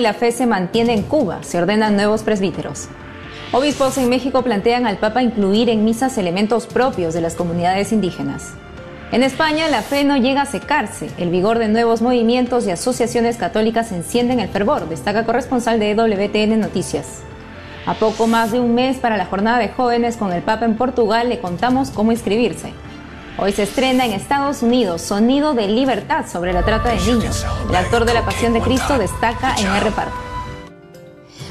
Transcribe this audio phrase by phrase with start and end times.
[0.00, 2.88] la fe se mantiene en Cuba, se ordenan nuevos presbíteros.
[3.52, 8.54] Obispos en México plantean al Papa incluir en misas elementos propios de las comunidades indígenas.
[9.10, 11.08] En España, la fe no llega a secarse.
[11.16, 16.60] El vigor de nuevos movimientos y asociaciones católicas encienden el fervor, destaca corresponsal de WTN
[16.60, 17.22] Noticias.
[17.86, 20.76] A poco más de un mes para la jornada de jóvenes con el Papa en
[20.76, 22.74] Portugal, le contamos cómo inscribirse.
[23.40, 27.46] Hoy se estrena en Estados Unidos Sonido de Libertad sobre la trata de niños.
[27.68, 30.16] El actor de La Pasión de Cristo destaca en el reparto.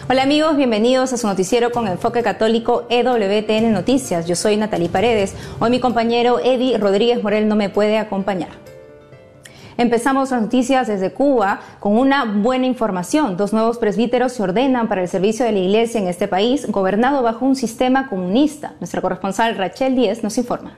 [0.10, 4.26] Hola amigos, bienvenidos a su noticiero con enfoque católico EWTN Noticias.
[4.26, 5.34] Yo soy Natalie Paredes.
[5.62, 8.50] Hoy mi compañero Eddie Rodríguez Morel no me puede acompañar.
[9.78, 13.38] Empezamos las noticias desde Cuba con una buena información.
[13.38, 17.24] Dos nuevos presbíteros se ordenan para el servicio de la iglesia en este país, gobernado
[17.24, 18.74] bajo un sistema comunista.
[18.82, 20.74] Nuestra corresponsal Rachel Díez nos informa.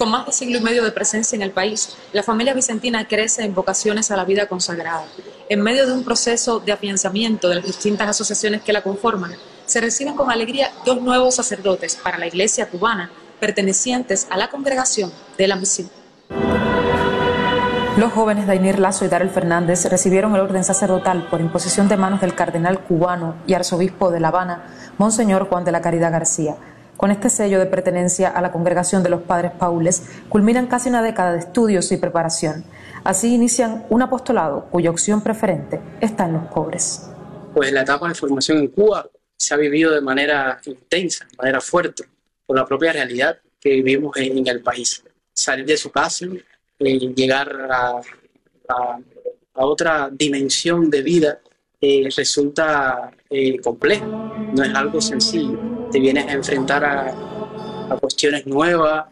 [0.00, 3.44] Con más de siglo y medio de presencia en el país, la familia vicentina crece
[3.44, 5.04] en vocaciones a la vida consagrada.
[5.50, 9.34] En medio de un proceso de afianzamiento de las distintas asociaciones que la conforman,
[9.66, 15.12] se reciben con alegría dos nuevos sacerdotes para la iglesia cubana, pertenecientes a la congregación
[15.36, 15.90] de la misión.
[17.98, 22.22] Los jóvenes Dainir Lazo y Darel Fernández recibieron el orden sacerdotal por imposición de manos
[22.22, 24.64] del cardenal cubano y arzobispo de La Habana,
[24.96, 26.56] Monseñor Juan de la Caridad García.
[27.00, 31.00] Con este sello de pertenencia a la congregación de los padres paules, culminan casi una
[31.00, 32.62] década de estudios y preparación.
[33.04, 37.08] Así inician un apostolado cuya opción preferente está en los pobres.
[37.54, 41.62] Pues la etapa de formación en Cuba se ha vivido de manera intensa, de manera
[41.62, 42.04] fuerte,
[42.44, 45.02] por la propia realidad que vivimos en, el país.
[45.32, 46.26] Salir de su casa,
[46.80, 47.98] eh, llegar a,
[49.54, 51.38] otra dimensión de vida
[51.80, 54.04] eh, resulta eh, complejo,
[54.54, 59.06] no es algo sencillo te vienes a enfrentar a, cuestiones nuevas,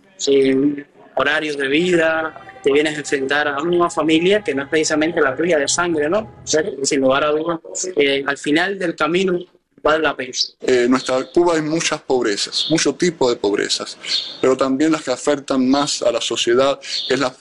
[1.17, 5.35] horarios de vida, te vienes a enfrentar a una familia que no es precisamente la
[5.35, 6.43] tuya de sangre, ¿no?
[6.83, 7.59] Sin lugar a dudas,
[7.97, 9.39] eh, al final del camino
[9.83, 10.33] vale la pena.
[10.61, 13.99] Eh, en nuestra Cuba hay muchas pobrezas, mucho tipo de pobrezas,
[14.41, 17.35] pero también las que afectan más a la sociedad es la,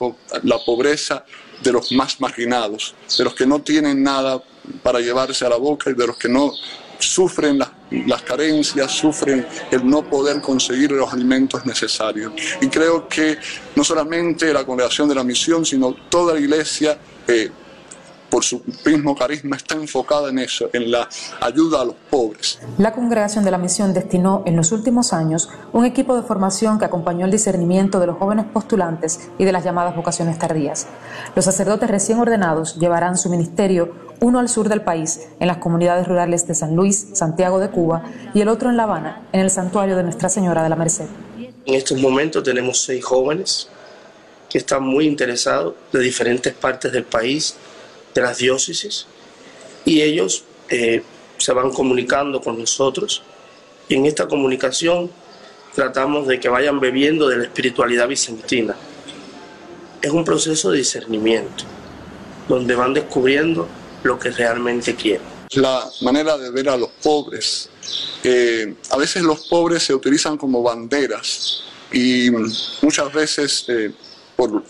[0.44, 1.24] la pobreza
[1.64, 4.42] de los más marginados, de los que no tienen nada
[4.84, 6.52] para llevarse a la boca y de los que no
[7.00, 7.70] sufren las,
[8.24, 12.34] carencias, sufren el no poder conseguir los alimentos necesarios.
[12.62, 13.38] Y creo que
[13.76, 17.50] no solamente la congregación de la misión, sino toda la iglesia eh,
[18.30, 21.08] por su mismo carisma, está enfocada en eso, en la
[21.42, 22.60] ayuda a los pobres.
[22.78, 26.86] La Congregación de la Misión destinó en los últimos años un equipo de formación que
[26.86, 30.88] acompañó el discernimiento de los jóvenes postulantes y de las llamadas vocaciones tardías.
[31.36, 36.08] Los sacerdotes recién ordenados llevarán su ministerio uno al sur del país, en las comunidades
[36.08, 39.52] rurales de San Luis, Santiago de Cuba, y el otro en La Habana, en el
[39.52, 41.06] santuario de Nuestra Señora de la Merced.
[41.38, 43.70] En estos momentos tenemos seis jóvenes
[44.50, 47.56] que están muy interesados de diferentes partes del país
[48.14, 49.06] de las diócesis
[49.86, 51.04] y ellos eh,
[51.38, 53.22] se van comunicando con nosotros
[53.88, 55.10] y en esta comunicación
[55.74, 58.76] tratamos de que vayan bebiendo de la espiritualidad vicentina.
[60.02, 61.64] Es un proceso de discernimiento
[62.48, 63.68] donde van descubriendo
[64.04, 65.26] lo que realmente quieren.
[65.52, 67.70] La manera de ver a los pobres.
[68.90, 72.30] a veces los pobres se utilizan como banderas y
[72.82, 73.92] muchas veces eh,
[74.38, 74.64] por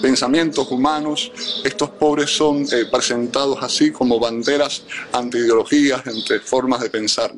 [0.00, 1.30] pensamientos humanos,
[1.62, 7.32] estos pobres son eh, presentados así como banderas anti-ideologías, entre formas de pensar.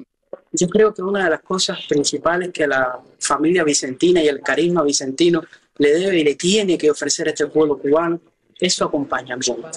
[0.53, 4.85] Yo creo que una de las cosas principales que la familia vicentina y el carisma
[4.85, 5.43] vicentino
[5.79, 8.21] le debe y le tiene que ofrecer a este pueblo cubano
[8.61, 9.69] es su acompañamiento.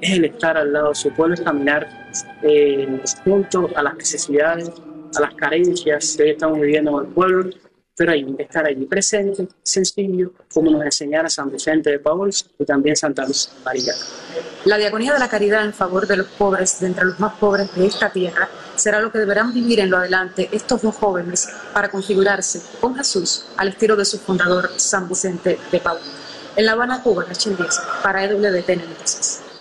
[0.00, 2.10] Es el estar al lado de su pueblo, es caminar
[2.42, 4.70] eh, junto a las necesidades,
[5.14, 7.50] a las carencias que estamos viviendo en el pueblo
[7.96, 12.64] pero hay que estar allí presente, sencillo, como nos enseñara San Vicente de Paul y
[12.64, 13.92] también Santa Luz María.
[14.64, 17.74] La diagonía de la caridad en favor de los pobres, de entre los más pobres
[17.74, 21.88] de esta tierra, será lo que deberán vivir en lo adelante estos dos jóvenes para
[21.88, 25.98] configurarse con Jesús al estilo de su fundador San Vicente de Paul.
[26.56, 27.56] En La Habana, Cuba, Rachel
[28.02, 29.53] para EWTN Noticias.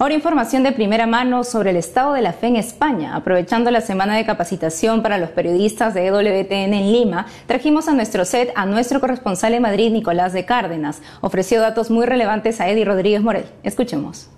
[0.00, 3.14] Ahora información de primera mano sobre el estado de la fe en España.
[3.14, 8.24] Aprovechando la semana de capacitación para los periodistas de EWTN en Lima, trajimos a nuestro
[8.24, 11.02] set a nuestro corresponsal en Madrid, Nicolás de Cárdenas.
[11.20, 13.44] Ofreció datos muy relevantes a Eddie Rodríguez Morel.
[13.62, 14.30] Escuchemos.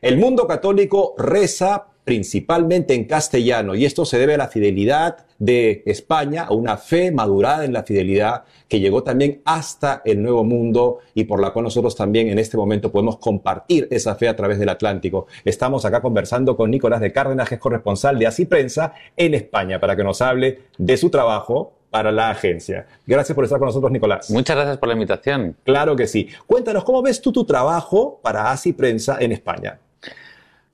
[0.00, 5.82] El mundo católico reza principalmente en castellano y esto se debe a la fidelidad de
[5.86, 10.98] España, a una fe madurada en la fidelidad que llegó también hasta el Nuevo Mundo
[11.14, 14.58] y por la cual nosotros también en este momento podemos compartir esa fe a través
[14.58, 15.26] del Atlántico.
[15.44, 19.80] Estamos acá conversando con Nicolás de Cárdenas, que es corresponsal de Así Prensa en España,
[19.80, 22.86] para que nos hable de su trabajo para la agencia.
[23.06, 24.28] Gracias por estar con nosotros, Nicolás.
[24.30, 25.56] Muchas gracias por la invitación.
[25.62, 26.28] Claro que sí.
[26.46, 29.78] Cuéntanos, ¿cómo ves tú tu trabajo para Así Prensa en España?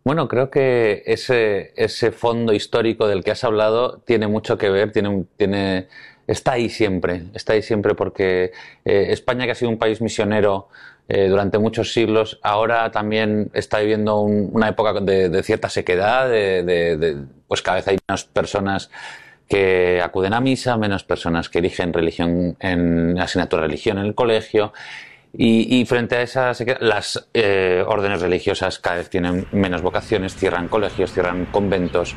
[0.02, 4.92] Bueno, creo que ese, ese fondo histórico del que has hablado tiene mucho que ver,
[4.92, 5.88] tiene, tiene,
[6.26, 8.52] está ahí siempre, está ahí siempre porque
[8.86, 10.68] eh, España, que ha sido un país misionero
[11.08, 17.60] eh, durante muchos siglos, ahora también está viviendo una época de, cierta sequedad, de, pues
[17.60, 18.90] cada vez hay menos personas
[19.48, 24.14] que acuden a misa, menos personas que eligen religión en asignatura de religión en el
[24.14, 24.72] colegio.
[25.32, 31.12] Y, frente a esa las eh, órdenes religiosas cada vez tienen menos vocaciones, cierran colegios,
[31.12, 32.16] cierran conventos,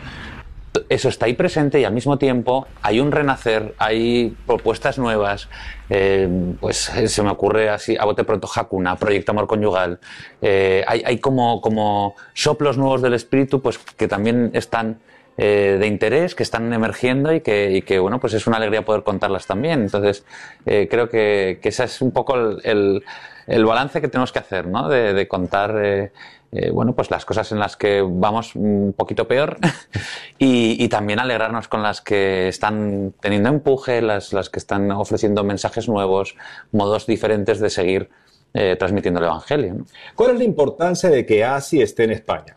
[0.90, 5.50] eso está ahí presente y al mismo tiempo hay un renacer, hay propuestas nuevas.
[5.90, 6.28] Eh,
[6.60, 10.00] pues eh, se me ocurre así, a bote pronto, Hakuna, Proyecto Amor Conyugal.
[10.42, 15.00] Eh, hay, como, como soplos nuevos del espíritu pues que también están
[15.38, 19.82] de interés, que están emergiendo y que, bueno, pues es una alegría poder contarlas también.
[19.82, 20.26] Entonces,
[20.64, 23.04] creo que, que ese es un poco el,
[23.48, 24.88] el, balance que tenemos que hacer, ¿no?
[24.90, 26.12] De, de contar
[26.56, 29.58] eh, bueno, pues las cosas en las que vamos un poquito peor
[30.38, 35.90] y, también alegrarnos con las que están teniendo empuje, las, las que están ofreciendo mensajes
[35.90, 36.36] nuevos,
[36.72, 38.10] modos diferentes de seguir
[38.54, 39.78] eh, transmitiendo el Evangelio.
[40.14, 42.54] ¿Cuál es la importancia de que ASI esté en España?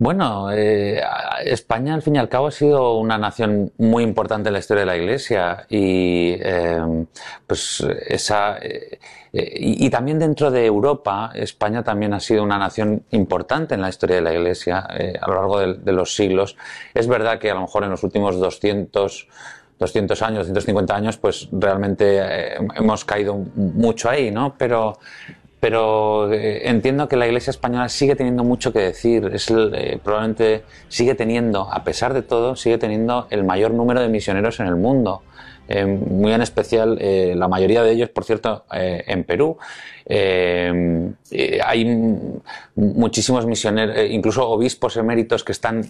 [0.00, 1.02] Bueno, eh,
[1.44, 4.82] España al fin y al cabo ha sido una nación muy importante en la historia
[4.82, 7.04] de la Iglesia y eh,
[7.44, 9.00] pues esa eh,
[9.32, 14.16] y, también dentro de Europa España también ha sido una nación importante en la historia
[14.16, 16.56] de la Iglesia a lo largo de, los siglos.
[16.94, 19.28] Es verdad que a lo mejor en los últimos 200
[19.80, 24.56] 200 años, 250 años, pues realmente hemos caído mucho ahí, ¿no?
[24.58, 24.98] Pero
[25.60, 29.30] pero eh, entiendo que la Iglesia española sigue teniendo mucho que decir.
[29.32, 34.08] Es eh, probablemente sigue teniendo, a pesar de todo, sigue teniendo el mayor número de
[34.08, 35.22] misioneros en el mundo.
[35.70, 39.58] Eh, muy en especial, la mayoría de ellos, por cierto, en Perú.
[40.08, 41.84] hay
[42.74, 45.84] muchísimos misioneros, incluso obispos eméritos que están,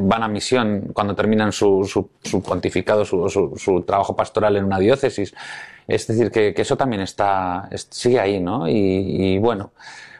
[0.00, 5.32] van a misión cuando terminan su, su, pontificado, su, su trabajo pastoral en una diócesis.
[5.86, 8.68] Es decir, que, eso también está, sigue ahí, ¿no?
[8.68, 9.72] Y, bueno,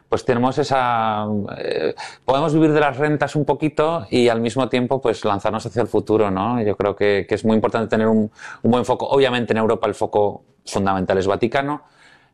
[0.08, 1.26] pues tenemos esa,
[1.56, 1.94] eh,
[2.24, 5.88] podemos vivir de las rentas un poquito y al mismo tiempo pues lanzarnos hacia el
[5.88, 6.60] futuro, ¿no?
[6.62, 8.30] Yo creo que, es muy importante tener un,
[8.62, 9.06] buen foco.
[9.06, 11.82] Obviamente en Europa el foco fundamental es Vaticano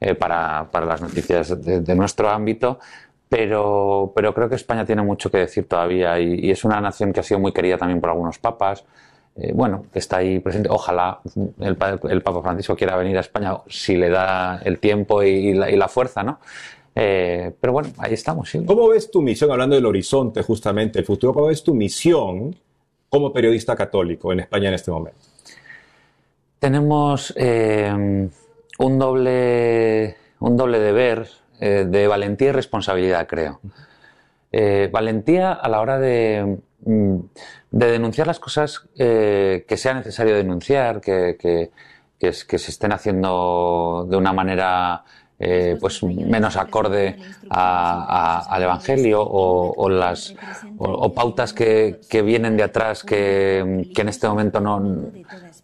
[0.01, 2.81] eh, para, las noticias de, nuestro ámbito,
[3.29, 7.21] pero, pero creo que España tiene mucho que decir todavía y, es una nación que
[7.21, 8.85] ha sido muy querida también por algunos papas.
[9.41, 10.69] Eh, bueno, está ahí presente.
[10.71, 11.21] Ojalá
[11.61, 16.25] el, Papa Francisco quiera venir a España si le da el tiempo y, la, fuerza,
[16.25, 16.41] ¿no?
[16.95, 18.51] Eh, pero bueno, ahí estamos.
[18.67, 22.57] ¿Cómo ves tu misión, hablando del horizonte justamente, el futuro, cómo ves tu misión
[23.09, 25.21] como periodista católico en España en este momento?
[26.59, 28.29] Tenemos eh,
[28.79, 31.29] un, doble, un doble deber
[31.61, 33.61] de valentía y responsabilidad, creo.
[34.93, 41.37] valentía a la hora de, de denunciar las cosas eh, que sea necesario denunciar, que,
[41.39, 41.71] que,
[42.19, 45.05] que, se estén haciendo de una manera
[45.41, 47.17] eh, pues menos acorde
[47.51, 50.35] al Evangelio o, las
[50.79, 55.11] o, pautas que, que, vienen de atrás que, que en este momento no,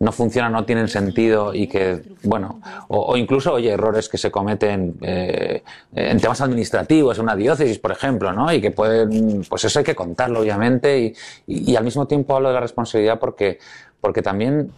[0.04, 4.96] no funcionan, no tienen sentido y que, bueno, o, incluso, oye, errores que se cometen
[5.00, 5.62] eh,
[5.94, 8.52] en temas administrativos, en una diócesis, por ejemplo, ¿no?
[8.52, 11.14] Y que pueden, pues eso hay que contarlo, obviamente, y,
[11.46, 13.58] y, al mismo tiempo hablo de la responsabilidad porque,
[14.00, 14.70] porque también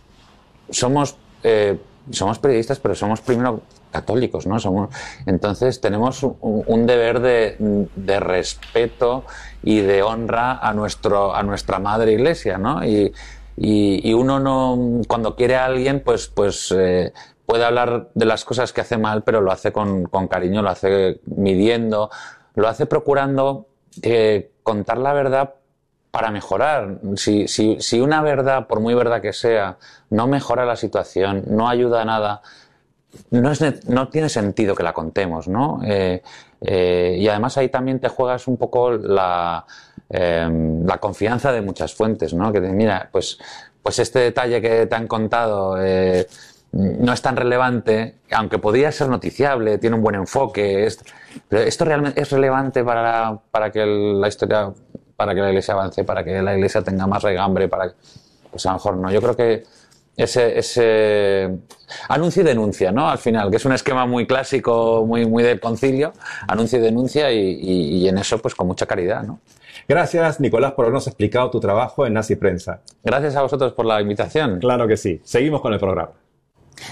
[0.71, 1.77] somos, eh,
[2.11, 4.61] somos periodistas, pero somos primero católicos, ¿no?
[4.61, 4.91] Somos,
[5.27, 9.25] entonces tenemos un, un deber de, de, respeto
[9.65, 12.85] y de honra a nuestro, a nuestra madre iglesia, ¿no?
[12.85, 13.13] Y,
[13.57, 17.13] y, uno no, cuando quiere a alguien, pues, pues eh,
[17.47, 20.69] puede hablar de las cosas que hace mal, pero lo hace con, con cariño, lo
[20.69, 22.11] hace midiendo,
[22.55, 23.69] lo hace procurando
[24.03, 25.55] eh, contar la verdad
[26.11, 26.99] para mejorar.
[27.17, 29.79] Si, si, si, una verdad, por muy verdad que sea,
[30.11, 32.43] no mejora la situación, no ayuda a nada,
[33.31, 35.81] no, es, no tiene sentido que la contemos, ¿no?
[35.85, 36.23] Eh,
[36.61, 39.67] eh, y además ahí también te juegas un poco la,
[40.09, 42.53] Em, la confianza de muchas fuentes, ¿no?
[42.53, 43.39] Que mira, pues,
[43.83, 46.29] pues este detalle que te han contado eh,
[46.73, 50.89] no es tan relevante, aunque podría ser noticiable, tiene un buen enfoque,
[51.49, 54.71] pero esto realmente es relevante para, para que la historia,
[55.17, 57.93] para que la iglesia avance, para que la iglesia tenga más regambre, para
[58.51, 59.11] pues a lo mejor no.
[59.11, 59.65] Yo creo que
[60.17, 61.59] ese, ese
[62.09, 63.09] anuncio y denuncia, ¿no?
[63.09, 66.13] Al final, que es un esquema muy clásico, muy, muy de concilio,
[66.47, 69.41] anuncio y denuncia y en eso pues con mucha caridad, ¿no?
[69.89, 72.81] Gracias, Nicolás, por habernos explicado tu trabajo en Nazi Prensa.
[73.05, 74.59] Gracias a vosotros por la invitación.
[74.59, 75.21] Claro que sí.
[75.23, 76.11] Seguimos con el programa.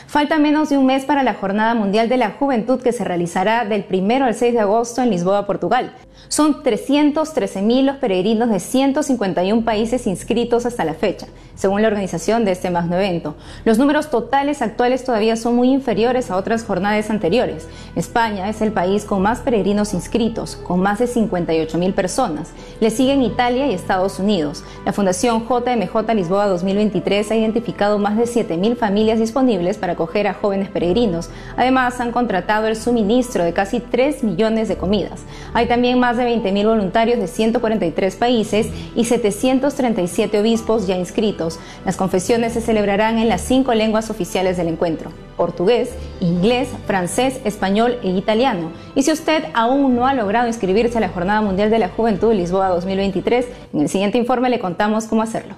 [0.06, 3.64] Falta menos de un mes para la Jornada Mundial de la Juventud que se realizará
[3.64, 5.94] del 1 al 6 de agosto en Lisboa, Portugal.
[6.28, 12.52] Son 313.000 los peregrinos de 151 países inscritos hasta la fecha, según la organización de
[12.52, 13.36] este magno evento.
[13.64, 17.68] Los números totales actuales todavía son muy inferiores a otras jornadas anteriores.
[17.94, 22.50] España es el país con más peregrinos inscritos, con más de 58.000 personas.
[22.80, 24.64] Le siguen Italia y Estados Unidos.
[24.84, 30.34] La Fundación JMJ Lisboa 2023 ha identificado más de 7.000 familias disponibles para acoger a
[30.34, 31.30] jóvenes peregrinos.
[31.56, 35.22] Además, han contratado el suministro de casi 3 millones de comidas.
[35.52, 41.58] Hay también más de 20.000 voluntarios de 143 países y 737 obispos ya inscritos.
[41.84, 45.90] Las confesiones se celebrarán en las cinco lenguas oficiales del encuentro, portugués,
[46.20, 48.72] inglés, francés, español e italiano.
[48.94, 52.32] Y si usted aún no ha logrado inscribirse a la Jornada Mundial de la Juventud
[52.32, 55.54] Lisboa 2023, en el siguiente informe le contamos cómo hacerlo.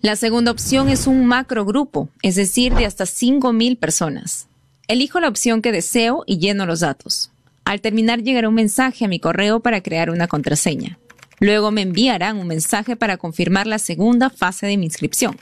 [0.02, 4.48] La segunda opción es un macrogrupo, es decir, de hasta 5.000 personas.
[4.88, 7.32] Elijo la opción que deseo y lleno los datos.
[7.64, 11.00] Al terminar llegará un mensaje a mi correo para crear una contraseña.
[11.40, 15.38] Luego me enviarán un mensaje para confirmar la segunda fase de mi inscripción.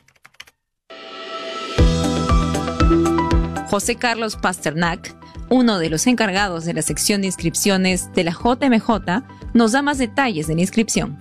[3.68, 5.16] José Carlos Pasternak
[5.52, 9.98] uno de los encargados de la sección de inscripciones de la JMJ, nos da más
[9.98, 11.18] detalles de la inscripción.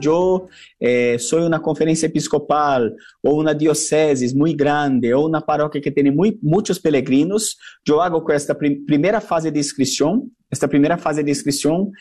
[0.00, 0.48] Yo
[0.80, 6.10] eh, soy una conferencia episcopal o una diócesis muy grande o una parroquia que tiene
[6.10, 7.58] muy, muchos peregrinos.
[7.84, 11.92] Yo hago esta primera fase de inscripción, esta primera fase de inscripción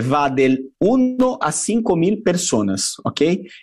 [0.00, 3.20] va del 1 a 5 mil personas, ¿ok?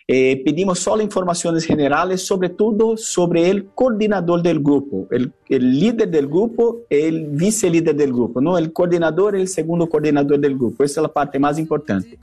[0.08, 6.28] Eh, pedimos solo informaciones generales, sobre todo sobre el coordinador del grupo, el líder del
[6.28, 8.58] grupo, el vice líder del grupo, ¿no?
[8.58, 10.84] El coordinador el segundo coordinador del grupo.
[10.84, 12.18] Esa es la parte más importante.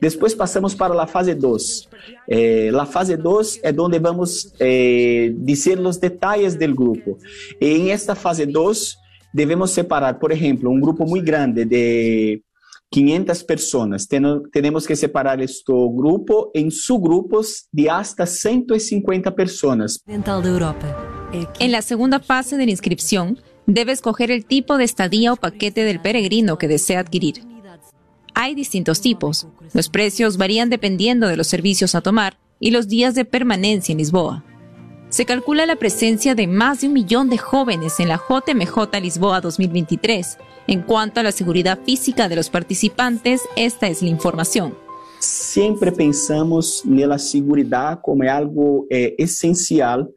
[0.00, 1.88] Después pasamos para la fase 2.
[2.26, 7.18] Eh, fase 2 es donde vamos a eh, decir los detalles del grupo.
[7.60, 8.98] En esta fase 2
[9.32, 12.42] debemos separar, por ejemplo, un grupo muy grande de
[12.92, 14.06] 500 personas.
[14.52, 20.04] tenemos que separar este grupo en subgrupos de hasta 150 personas.
[21.58, 25.84] En la segunda fase de la inscripción, debe escoger el tipo de estadía o paquete
[25.84, 27.42] del peregrino que desea adquirir.
[28.34, 29.46] Hay distintos tipos.
[29.72, 33.98] Los precios varían dependiendo de los servicios a tomar y los días de permanencia en
[33.98, 34.44] Lisboa.
[35.12, 39.42] Se calcula la presencia de más de un millón de jóvenes en la JMJ Lisboa
[39.42, 40.38] 2023,
[40.68, 44.74] en cuanto a la seguridad física de los participantes, esta es la información.
[45.18, 50.08] Siempre pensamos en la seguridad como algo eh, esencial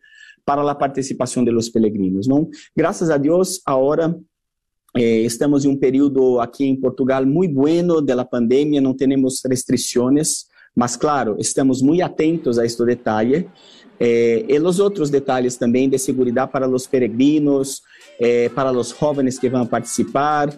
[0.45, 2.25] para la participación de los peregrinos.
[2.29, 2.47] ¿no?
[2.73, 4.15] Gracias a Dios, ahora
[4.93, 9.43] eh, estamos en un periodo aquí en Portugal muy bueno de la pandemia, no tenemos
[9.43, 13.49] restricciones, mas claro, estamos muy atentos a este detalle.
[13.99, 17.83] Eh, y los otros detalles también de seguridad para los peregrinos,
[18.19, 20.53] eh, para los jóvenes que van a participar.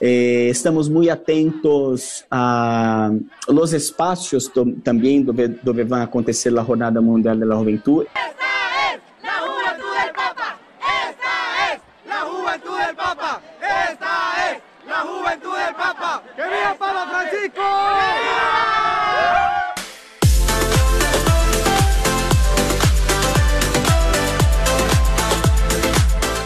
[0.00, 3.12] Eh, estamos muy atentos a
[3.48, 4.50] los espacios
[4.82, 8.04] también donde, donde va a acontecer la Jornada Mundial de la Juventud.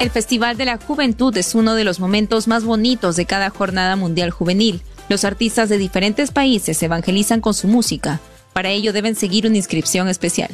[0.06, 3.96] El Festival de la Juventud es uno de los momentos más bonitos de cada jornada
[3.96, 4.80] mundial juvenil.
[5.08, 8.20] Los artistas de diferentes países evangelizan con su música.
[8.52, 10.50] Para ello deben seguir una inscripción especial.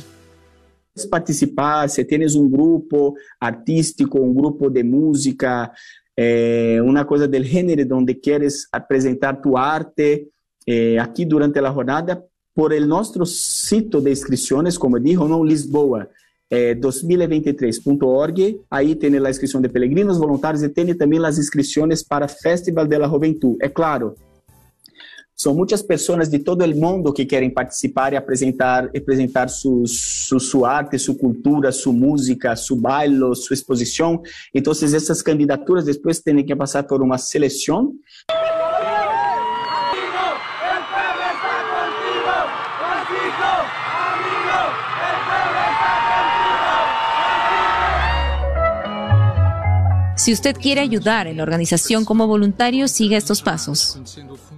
[1.10, 5.70] Participar, si tienes un grupo artístico, un grupo de música,
[6.16, 10.30] eh, una cosa del género donde quieres presentar tu arte,
[10.64, 16.08] eh, aquí durante la jornada, por el nuestro sitio de inscripciones, como dijo, no Lisboa,
[16.52, 18.60] 2023.org.
[18.68, 22.98] Ahí tiene la inscripción de peregrinos voluntarios y tiene también las inscripciones para Festival de
[22.98, 23.10] la.
[23.60, 24.14] Es claro,
[25.42, 30.38] São muitas pessoas de todo o mundo que querem participar e apresentar, apresentar su, su,
[30.38, 34.22] su arte, sua cultura, sua música, seu baile, sua exposição.
[34.54, 37.92] Então, essas candidaturas depois têm que passar por uma seleção.
[50.22, 54.00] Si usted quiere ayudar en la organización como voluntario, siga estos pasos.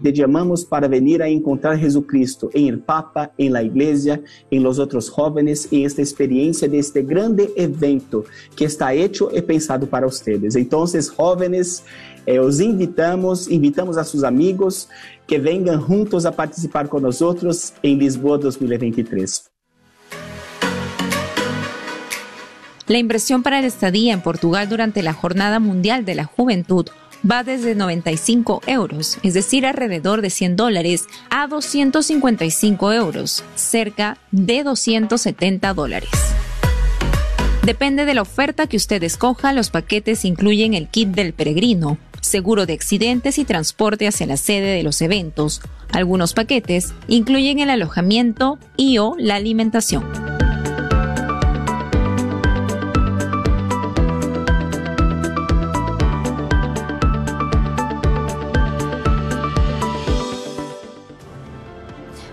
[0.02, 4.78] Te llamamos para venir a encontrar Jesucristo en el Papa, en la Iglesia, en los
[4.78, 10.06] otros jóvenes, en esta experiencia de este grande evento que está hecho y pensado para
[10.06, 10.54] ustedes.
[10.54, 11.82] Entonces, jóvenes,
[12.26, 14.90] eh, os invitamos, invitamos a sus amigos
[15.26, 19.53] que vengan juntos a participar con nosotros en Lisboa 2023.
[22.86, 26.86] La inversión para la estadía en Portugal durante la Jornada Mundial de la Juventud
[27.28, 34.62] va desde 95 euros, es decir, alrededor de 100 dólares, a 255 euros, cerca de
[34.62, 36.10] 270 dólares.
[37.64, 42.66] Depende de la oferta que usted escoja, los paquetes incluyen el kit del peregrino, seguro
[42.66, 45.62] de accidentes y transporte hacia la sede de los eventos.
[45.90, 50.33] Algunos paquetes incluyen el alojamiento y o la alimentación.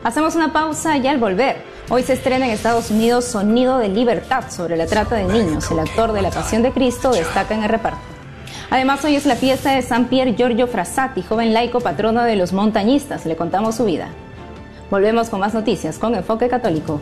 [0.03, 1.57] Hacemos una pausa y al volver,
[1.89, 5.69] hoy se estrena en Estados Unidos Sonido de Libertad sobre la trata de niños.
[5.69, 7.99] El actor de La Pasión de Cristo destaca en el reparto.
[8.71, 12.51] Además, hoy es la fiesta de San Pier Giorgio Frassati, joven laico patrono de los
[12.51, 13.27] montañistas.
[13.27, 14.07] Le contamos su vida.
[14.89, 16.99] Volvemos con más noticias con Enfoque Católico.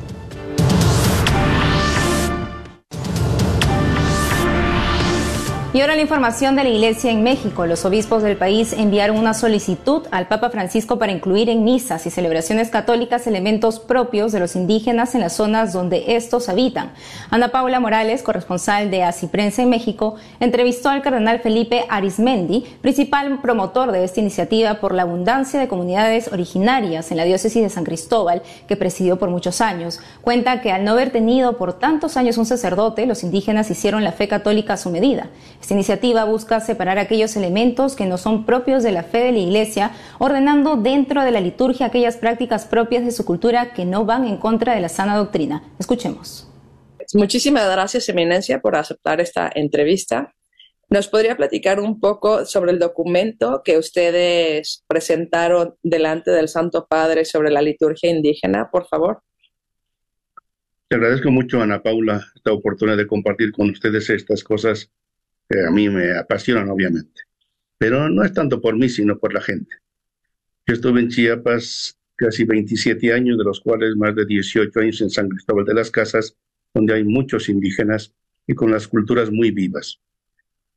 [5.71, 7.67] Y ahora la información de la Iglesia en México.
[7.67, 12.09] Los obispos del país enviaron una solicitud al Papa Francisco para incluir en misas y
[12.09, 16.91] celebraciones católicas elementos propios de los indígenas en las zonas donde estos habitan.
[17.29, 23.39] Ana Paula Morales, corresponsal de Así Prensa en México, entrevistó al cardenal Felipe Arismendi, principal
[23.39, 27.83] promotor de esta iniciativa por la abundancia de comunidades originarias en la diócesis de San
[27.83, 29.99] Cristóbal, que presidió por muchos años.
[30.23, 34.13] Cuenta que al no haber tenido por tantos años un sacerdote, los indígenas hicieron la
[34.13, 35.27] fe católica a su medida.
[35.61, 39.39] Esta iniciativa busca separar aquellos elementos que no son propios de la fe de la
[39.39, 44.25] Iglesia, ordenando dentro de la liturgia aquellas prácticas propias de su cultura que no van
[44.25, 45.63] en contra de la sana doctrina.
[45.77, 46.47] Escuchemos.
[47.13, 50.33] Muchísimas gracias, Eminencia, por aceptar esta entrevista.
[50.89, 57.25] ¿Nos podría platicar un poco sobre el documento que ustedes presentaron delante del Santo Padre
[57.25, 59.21] sobre la liturgia indígena, por favor?
[60.87, 64.89] Te agradezco mucho, Ana Paula, esta oportunidad de compartir con ustedes estas cosas
[65.67, 67.21] a mí me apasionan, obviamente.
[67.77, 69.75] Pero no es tanto por mí, sino por la gente.
[70.67, 75.09] Yo estuve en Chiapas casi 27 años, de los cuales más de 18 años en
[75.09, 76.35] San Cristóbal de las Casas,
[76.73, 78.13] donde hay muchos indígenas
[78.45, 79.99] y con las culturas muy vivas.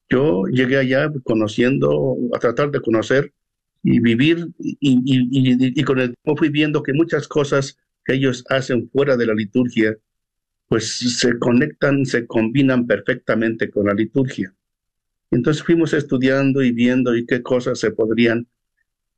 [0.08, 3.32] Yo llegué allá conociendo, a tratar de conocer
[3.82, 8.88] y vivir, y, y con el tiempo fui viendo que muchas cosas que ellos hacen
[8.90, 9.96] fuera de la liturgia,
[10.68, 14.54] pues se conectan, se combinan perfectamente con la liturgia.
[15.32, 18.46] Entonces fuimos estudiando y viendo y qué cosas se podrían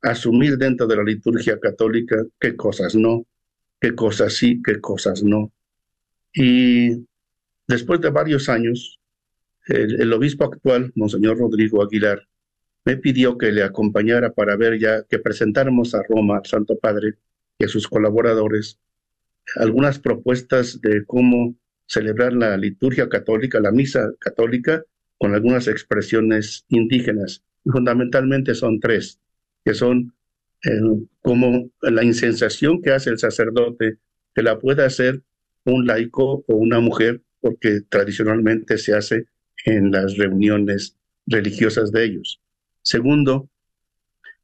[0.01, 3.25] asumir dentro de la liturgia católica, qué cosas no,
[3.81, 5.51] qué cosas sí, qué cosas no.
[6.33, 7.05] Y
[7.67, 9.01] después de varios años,
[9.67, 12.25] el, obispo actual, Monseñor Rodrigo Aguilar,
[12.85, 17.15] me pidió que le acompañara para ver ya que presentáramos a Roma, al Santo Padre
[17.57, 18.79] y a sus colaboradores,
[19.57, 21.55] algunas propuestas de cómo
[21.87, 24.81] celebrar la liturgia católica, la misa católica,
[25.25, 27.43] con algunas expresiones indígenas.
[27.65, 29.19] fundamentalmente son tres,
[29.63, 30.13] que son
[30.63, 30.69] eh,
[31.19, 33.97] como la insensación que hace el sacerdote,
[34.35, 35.23] que la puede hacer
[35.63, 39.25] un laico o una mujer, porque tradicionalmente se hace
[39.65, 42.39] en las reuniones religiosas de ellos.
[42.83, 43.49] Segundo,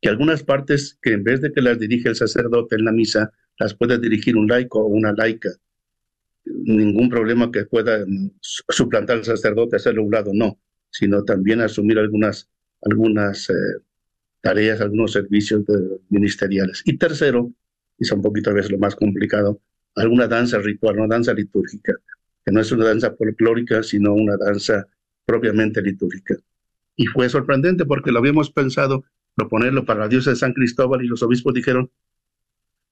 [0.02, 3.32] que algunas partes que en vez de que las dirige el sacerdote en la misa,
[3.60, 5.52] las puede dirigir un laico o una laica.
[6.44, 8.04] Ningún problema que pueda
[8.42, 10.58] suplantar al sacerdote, hacerlo a un lado, no
[10.92, 12.50] sino también asumir algunas,
[12.84, 13.54] algunas eh,
[14.42, 15.64] tareas, algunos servicios
[16.10, 16.84] ministeriales.
[16.86, 17.52] Y tercero,
[17.98, 19.60] y es un poquito a veces lo más complicado,
[19.96, 21.94] alguna danza ritual, una danza litúrgica,
[22.46, 24.88] que no es una danza folclórica, sino una danza
[25.26, 26.36] propiamente litúrgica.
[26.96, 29.04] Y fue sorprendente porque lo habíamos pensado
[29.36, 31.90] proponerlo para la diosa de San Cristóbal y los obispos dijeron,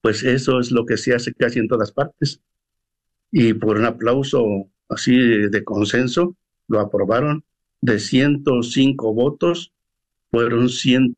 [0.01, 2.41] pues eso es lo que se hace casi en todas partes.
[3.31, 6.35] Y por un aplauso así de consenso,
[6.67, 7.43] lo aprobaron
[7.81, 9.73] de 105 votos,
[10.31, 11.15] fueron 100,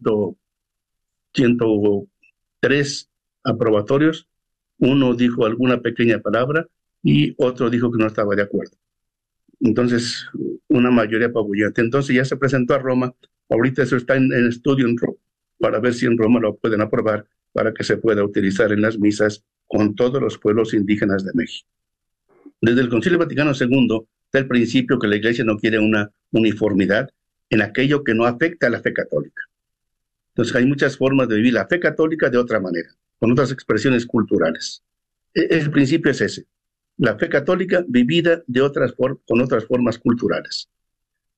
[2.59, 3.09] tres
[3.43, 4.27] aprobatorios,
[4.77, 6.67] uno dijo alguna pequeña palabra
[7.03, 8.77] y otro dijo que no estaba de acuerdo.
[9.59, 10.27] Entonces,
[10.67, 11.81] una mayoría apabullante.
[11.81, 13.13] Entonces ya se presentó a Roma,
[13.49, 15.17] ahorita eso está en, estudio en Roma,
[15.59, 18.97] para ver si en Roma lo pueden aprobar para que se pueda utilizar en las
[18.97, 21.69] misas con todos los pueblos indígenas de México.
[22.61, 27.09] Desde el Concilio Vaticano II está el principio que la Iglesia no quiere una uniformidad
[27.49, 29.43] en aquello que no afecta a la fe católica.
[30.29, 32.89] Entonces hay muchas formas de vivir la fe católica de otra manera,
[33.19, 34.83] con otras expresiones culturales.
[35.33, 36.45] E, el principio es ese,
[36.95, 40.69] la fe católica vivida de otras con otras formas culturales.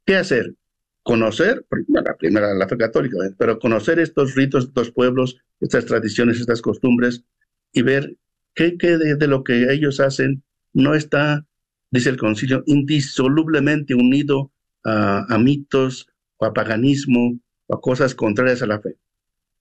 [0.05, 0.53] ¿Qué hacer?
[1.01, 3.33] Conocer, la primera la fe católica, ¿eh?
[3.35, 7.23] pero conocer estos ritos, estos pueblos, estas tradiciones, estas costumbres
[7.71, 8.17] y ver
[8.53, 11.47] qué, de, lo que ellos hacen no está,
[11.93, 14.51] dice el concilio, indisolublemente unido
[14.83, 18.97] a, mitos o a paganismo o a cosas contrarias a la fe.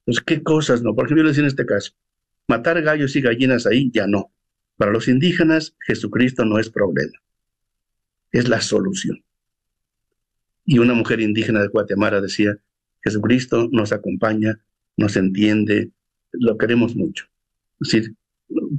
[0.07, 0.95] Pues, ¿qué cosas no?
[0.95, 1.93] Por ejemplo, yo les decía en este caso,
[2.49, 4.33] matar gallos y gallinas ahí ya no.
[4.79, 7.13] Para los indígenas, Jesucristo no es problema,
[8.33, 9.23] es la solución.
[10.65, 12.57] Y una mujer indígena de Guatemala decía,
[13.05, 14.59] Jesucristo nos acompaña,
[14.97, 15.91] nos entiende,
[16.33, 17.27] lo queremos mucho.
[17.83, 18.15] Es decir,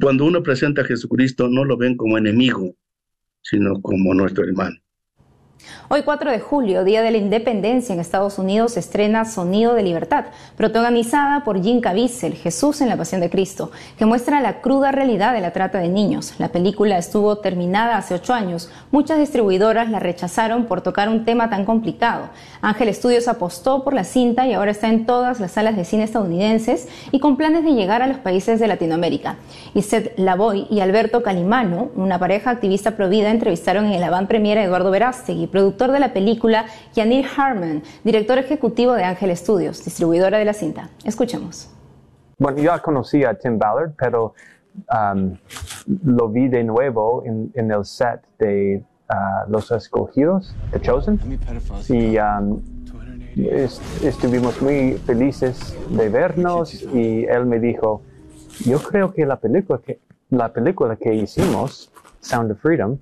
[0.01, 2.75] cuando uno presenta a Jesucristo no lo ven como enemigo,
[3.43, 4.75] sino como nuestro hermano.
[5.89, 10.26] Hoy 4 de julio, Día de la Independencia en Estados Unidos, estrena Sonido de Libertad,
[10.58, 15.34] protagonizada por Jim Caviezel, Jesús en la Pasión de Cristo, que muestra la cruda realidad
[15.34, 16.34] de la trata de niños.
[16.39, 18.69] La película estuvo terminada hace ocho años.
[18.91, 22.30] Muchas distribuidoras la rechazaron por tocar un tema tan complicado.
[22.62, 26.04] Ángel Studios apostó por la cinta y ahora está en todas las salas de cine
[26.04, 29.38] estadounidenses y con planes de llegar a los países de Latinoamérica.
[29.73, 34.63] Iset Lavoy y Alberto Calimano, una pareja activista provida, entrevistaron en el avant premier a
[34.63, 40.45] Eduardo Verástegui, productor de la película, Yanir Harman, director ejecutivo de Ángel Studios, distribuidora de
[40.45, 40.89] la cinta.
[41.05, 41.69] Escuchemos.
[42.39, 44.33] Bueno, yo conocí a Tim Ballard, pero
[44.91, 45.37] um,
[46.03, 51.19] lo vi de nuevo en, el set de uh, Los Escogidos, The Chosen,
[51.87, 52.59] y um,
[54.01, 58.01] estuvimos muy felices de vernos y él me dijo,
[58.65, 59.99] yo creo que la película que,
[60.31, 62.97] la película que hicimos, Sound of Freedom,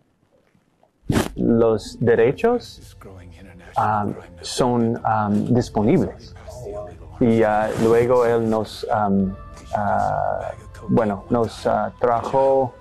[1.35, 2.97] los derechos
[3.77, 6.35] um, son um, disponibles.
[7.19, 12.73] Y uh, luego él nos, um, uh, bueno, nos uh, trajo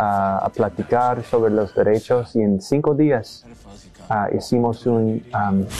[0.00, 3.44] a platicar sobre los derechos y en cinco días
[4.32, 5.24] hicimos un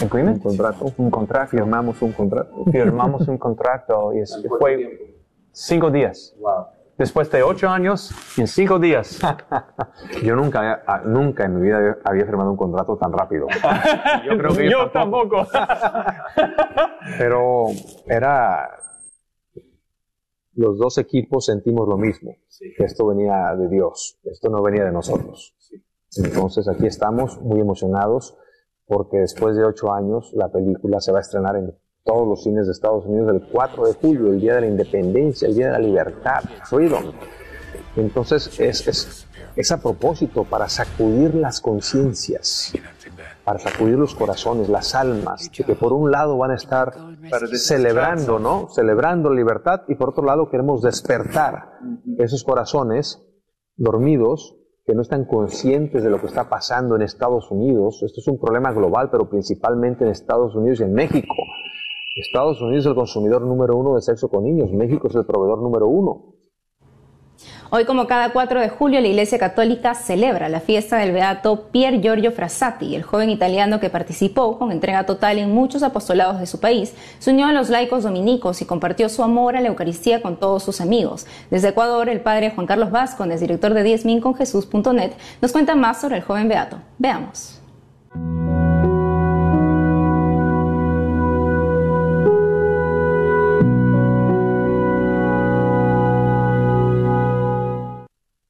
[0.03, 4.24] agreement, un contrato, un contrato, firmamos un contrato, firmamos un contrato y
[4.59, 5.14] fue
[5.53, 6.35] cinco días.
[6.40, 9.20] Wow después de ocho años y en cinco días.
[10.22, 13.46] Yo nunca, nunca en mi vida había firmado un contrato tan rápido.
[14.26, 15.46] Yo creo que yo, tampoco.
[17.18, 17.66] Pero
[18.06, 18.68] era...
[20.54, 22.34] Los dos equipos sentimos lo mismo,
[22.76, 25.54] que esto venía de Dios, esto no venía de nosotros.
[26.16, 28.37] Entonces aquí estamos muy emocionados
[28.84, 31.78] porque después de ocho años la película se va a estrenar en
[32.09, 35.47] todos los cines de Estados Unidos el 4 de julio, el Día de la Independencia,
[35.47, 37.12] el Día de la Libertad, Freedom.
[37.97, 42.73] Entonces es, es, a propósito para sacudir las conciencias,
[43.44, 46.94] para sacudir los corazones, las almas, que por un lado van a estar
[47.53, 48.68] celebrando, ¿no?
[48.71, 51.79] Celebrando la libertad y por otro lado queremos despertar
[52.16, 53.23] esos corazones
[53.77, 58.03] dormidos que no están conscientes de lo que está pasando en Estados Unidos.
[58.03, 61.35] Esto es un problema global, pero principalmente en Estados Unidos y en México.
[62.20, 65.62] Estados Unidos es el consumidor número uno de sexo con niños, México es el proveedor
[65.62, 66.35] número uno.
[67.70, 72.00] Hoy, como cada 4 de julio, la Iglesia Católica celebra la fiesta del beato Pier
[72.00, 76.59] Giorgio Frassati, el joven italiano que participó con entrega total en muchos apostolados de su
[76.59, 80.38] país, se unió a los laicos dominicos y compartió su amor a la Eucaristía con
[80.38, 81.26] todos sus amigos.
[81.50, 86.22] Desde Ecuador, el padre Juan Carlos Vázquez, director de diezminconjesús.net, nos cuenta más sobre el
[86.22, 86.78] joven beato.
[86.98, 87.61] Veamos.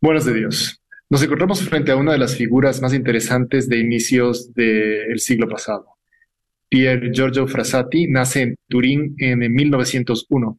[0.09, 0.81] Buenos de Dios.
[1.11, 5.85] Nos encontramos frente a una de las figuras más interesantes de inicios del siglo pasado.
[6.67, 10.59] Pier Giorgio Frassati nace en Turín en 1901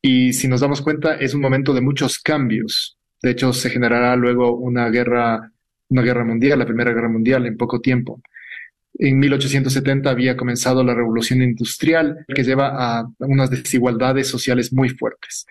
[0.00, 2.96] y si nos damos cuenta es un momento de muchos cambios.
[3.20, 5.52] De hecho, se generará luego una guerra,
[5.90, 8.22] una guerra mundial, la Primera Guerra Mundial en poco tiempo.
[8.94, 15.44] En 1870 había comenzado la revolución industrial que lleva a unas desigualdades sociales muy fuertes.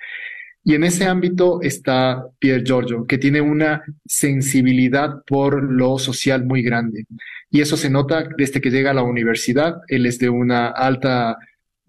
[0.63, 6.61] Y en ese ámbito está Pier Giorgio, que tiene una sensibilidad por lo social muy
[6.61, 7.05] grande.
[7.49, 9.77] Y eso se nota desde que llega a la universidad.
[9.87, 11.37] Él es de una alta,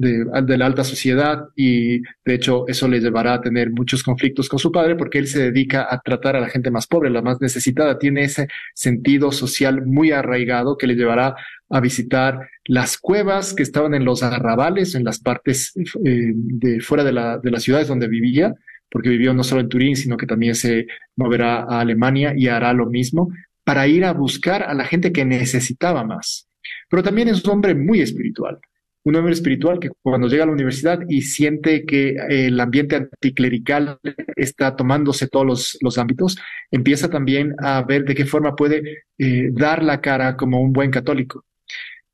[0.00, 4.48] de, de, la alta sociedad y de hecho eso le llevará a tener muchos conflictos
[4.48, 7.20] con su padre porque él se dedica a tratar a la gente más pobre, la
[7.20, 11.36] más necesitada, tiene ese sentido social muy arraigado que le llevará
[11.68, 17.04] a visitar las cuevas que estaban en los arrabales, en las partes eh, de fuera
[17.04, 18.54] de, la, de las ciudades donde vivía,
[18.90, 22.72] porque vivió no solo en Turín, sino que también se moverá a Alemania y hará
[22.72, 23.28] lo mismo
[23.64, 26.48] para ir a buscar a la gente que necesitaba más.
[26.88, 28.58] Pero también es un hombre muy espiritual
[29.04, 33.98] un hombre espiritual que cuando llega a la universidad y siente que el ambiente anticlerical
[34.36, 36.36] está tomándose todos los, ámbitos,
[36.70, 40.90] empieza también a ver de qué forma puede eh, dar la cara como un buen
[40.90, 41.44] católico.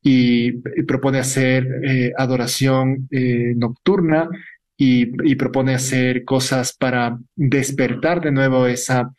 [0.01, 4.29] Y, propone hacer eh, adoración eh, nocturna
[4.77, 9.11] y, propone hacer cosas para despertar de nuevo esa,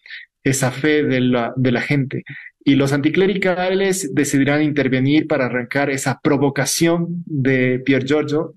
[0.42, 2.24] esa fe de la, de la gente
[2.68, 8.56] y los anticlericales decidirán intervenir para arrancar esa provocación de Pier Giorgio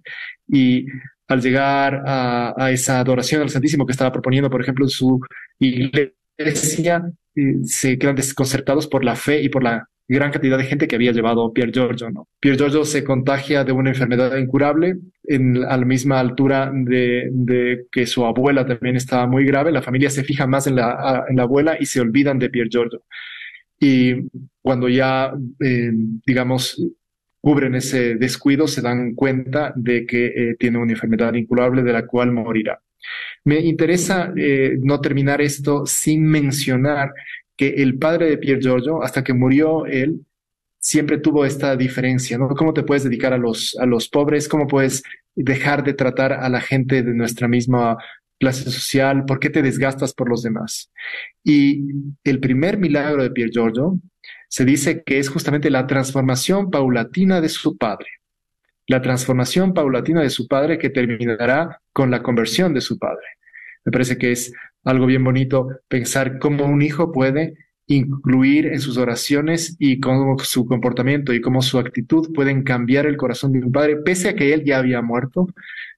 [0.50, 0.86] y
[1.30, 5.22] al llegar a, esa adoración al Santísimo que estaba proponiendo, por ejemplo, su
[5.60, 10.90] iglesia, eh, se quedan desconcertados por la fe y por la gran cantidad de gente
[10.90, 12.12] que había llevado Pier Giorgio.
[12.12, 12.28] ¿no?
[12.42, 18.06] Pier Giorgio se contagia de una enfermedad incurable en, a la misma altura de, que
[18.06, 19.72] su abuela también estaba muy grave.
[19.72, 22.68] La familia se fija más en la, en la abuela y se olvidan de Pier
[22.68, 23.04] Giorgio
[23.84, 24.30] y
[24.62, 25.92] cuando ya, eh,
[26.26, 26.80] digamos,
[27.42, 32.06] cubren ese descuido, se dan cuenta de que eh, tiene una enfermedad incurable de la
[32.06, 32.80] cual morirá.
[33.44, 37.12] Me interesa eh, no terminar esto sin mencionar
[37.58, 40.22] que el padre de Pier Giorgio, hasta que murió él,
[40.80, 42.50] siempre tuvo esta diferencia, ¿no?
[42.50, 44.48] ¿Cómo te puedes dedicar a los, a los pobres?
[44.48, 45.02] ¿Cómo puedes
[45.34, 47.98] dejar de tratar a la gente de nuestra misma
[48.42, 50.92] clase social, ¿por qué te desgastas por los demás?
[51.44, 51.86] Y
[52.24, 54.00] el primer milagro de Pier Giorgio
[54.50, 58.08] se dice que es justamente la transformación paulatina de su padre.
[58.88, 63.26] La transformación paulatina de su padre que terminará con la conversión de su padre.
[63.86, 64.52] Me parece que es
[64.84, 67.54] algo bien bonito pensar cómo un hijo puede
[67.86, 73.18] incluir en sus oraciones y cómo su comportamiento y cómo su actitud pueden cambiar el
[73.18, 75.48] corazón de un padre, pese a que él ya había muerto,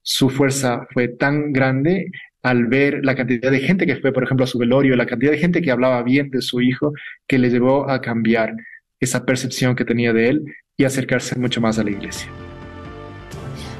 [0.01, 2.11] su fuerza fue tan grande
[2.43, 5.31] al ver la cantidad de gente que fue, por ejemplo, a su velorio, la cantidad
[5.31, 6.93] de gente que hablaba bien de su hijo,
[7.27, 8.53] que le llevó a cambiar
[8.99, 10.43] esa percepción que tenía de él
[10.77, 12.29] y acercarse mucho más a la iglesia.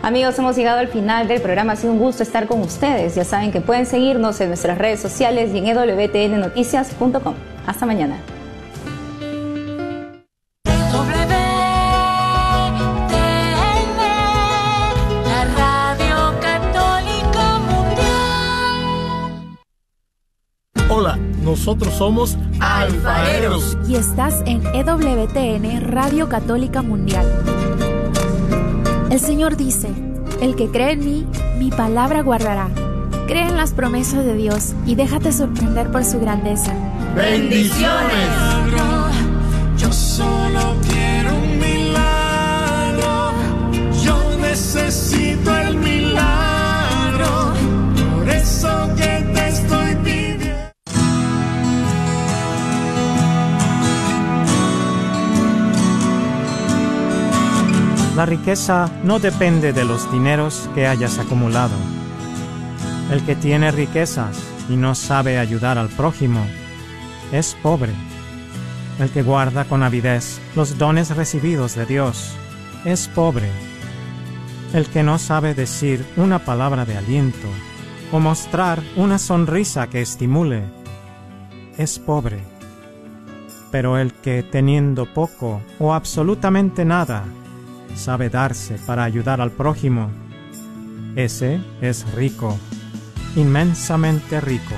[0.02, 1.74] Amigos, hemos llegado al final del programa.
[1.74, 3.16] Ha sido un gusto estar con ustedes.
[3.16, 7.36] Ya saben que pueden seguirnos en nuestras redes sociales y en ewtnnoticias.com.
[7.66, 8.18] Hasta mañana.
[21.54, 23.78] Nosotros somos alfareros.
[23.88, 27.32] Y estás en EWTN, Radio Católica Mundial.
[29.12, 29.90] El Señor dice,
[30.42, 31.28] el que cree en mí,
[31.60, 32.70] mi palabra guardará.
[33.28, 36.74] Cree en las promesas de Dios y déjate sorprender por su grandeza.
[37.16, 38.30] Bendiciones.
[39.78, 40.74] Yo solo
[58.24, 61.76] La riqueza no depende de los dineros que hayas acumulado.
[63.12, 66.40] El que tiene riquezas y no sabe ayudar al prójimo
[67.34, 67.92] es pobre.
[68.98, 72.32] El que guarda con avidez los dones recibidos de Dios
[72.86, 73.52] es pobre.
[74.74, 77.50] El que no sabe decir una palabra de aliento
[78.14, 80.64] o mostrar una sonrisa que estimule
[81.78, 82.40] es pobre.
[83.70, 87.26] Pero el que teniendo poco o absolutamente nada
[87.96, 90.12] sabe darse para ayudar al prójimo,
[91.16, 92.58] ese es rico,
[93.36, 94.76] inmensamente rico.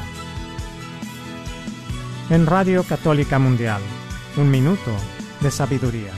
[2.29, 3.81] En Radio Católica Mundial,
[4.37, 4.91] un minuto
[5.41, 6.11] de sabiduría.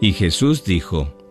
[0.00, 1.23] Y Jesús dijo,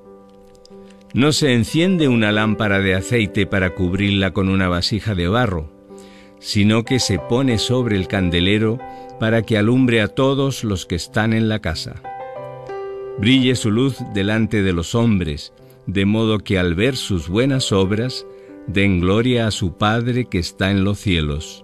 [1.13, 5.71] no se enciende una lámpara de aceite para cubrirla con una vasija de barro,
[6.39, 8.79] sino que se pone sobre el candelero
[9.19, 12.01] para que alumbre a todos los que están en la casa.
[13.19, 15.53] Brille su luz delante de los hombres,
[15.85, 18.25] de modo que al ver sus buenas obras,
[18.65, 21.63] den gloria a su Padre que está en los cielos.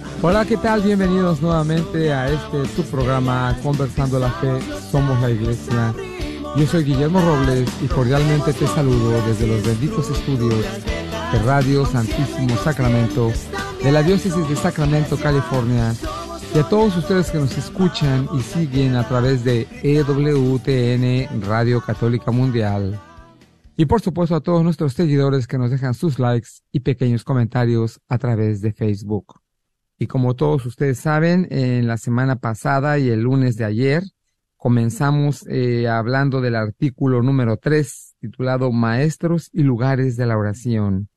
[0.23, 0.83] Hola, ¿qué tal?
[0.83, 4.51] Bienvenidos nuevamente a este tu programa Conversando la Fe,
[4.91, 5.95] Somos la Iglesia.
[6.55, 10.63] Yo soy Guillermo Robles y cordialmente te saludo desde los benditos estudios
[11.31, 13.31] de Radio Santísimo Sacramento
[13.81, 15.95] de la Diócesis de Sacramento, California.
[16.53, 22.29] Y a todos ustedes que nos escuchan y siguen a través de EWTN Radio Católica
[22.29, 23.01] Mundial.
[23.75, 27.99] Y por supuesto a todos nuestros seguidores que nos dejan sus likes y pequeños comentarios
[28.07, 29.40] a través de Facebook.
[30.01, 34.01] Y como todos ustedes saben, en la semana pasada y el lunes de ayer
[34.57, 41.07] comenzamos eh, hablando del artículo número 3 titulado Maestros y lugares de la oración.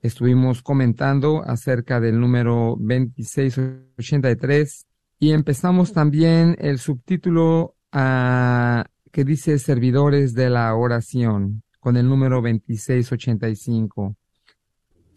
[0.00, 4.84] Estuvimos comentando acerca del número 2683
[5.20, 12.42] y empezamos también el subtítulo ah, que dice Servidores de la Oración con el número
[12.42, 14.16] 2685.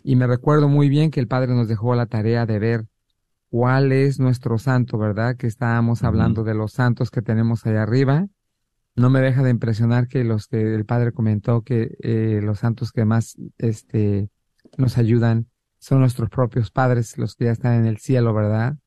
[0.08, 2.86] Y me recuerdo muy bien que el Padre nos dejó la tarea de ver
[3.50, 5.36] cuál es nuestro santo, ¿verdad?
[5.36, 8.28] Que estábamos hablando de los santos que tenemos allá arriba.
[8.96, 12.92] No me deja de impresionar que los que el Padre comentó que eh, los santos
[12.92, 14.30] que más este,
[14.78, 15.48] nos ayudan
[15.80, 18.78] son nuestros propios padres, los que ya están en el cielo, ¿verdad?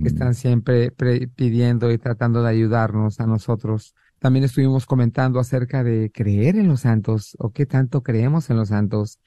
[0.00, 3.96] Que están siempre pidiendo y tratando de ayudarnos a nosotros.
[4.20, 8.68] También estuvimos comentando acerca de creer en los santos o qué tanto creemos en los
[8.68, 9.18] santos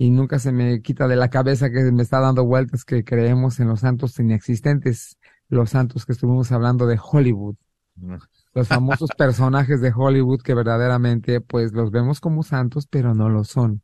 [0.00, 3.60] y nunca se me quita de la cabeza que me está dando vueltas que creemos
[3.60, 5.18] en los santos inexistentes,
[5.50, 7.56] los santos que estuvimos hablando de Hollywood,
[8.54, 13.44] los famosos personajes de Hollywood que verdaderamente pues los vemos como santos pero no lo
[13.44, 13.82] son,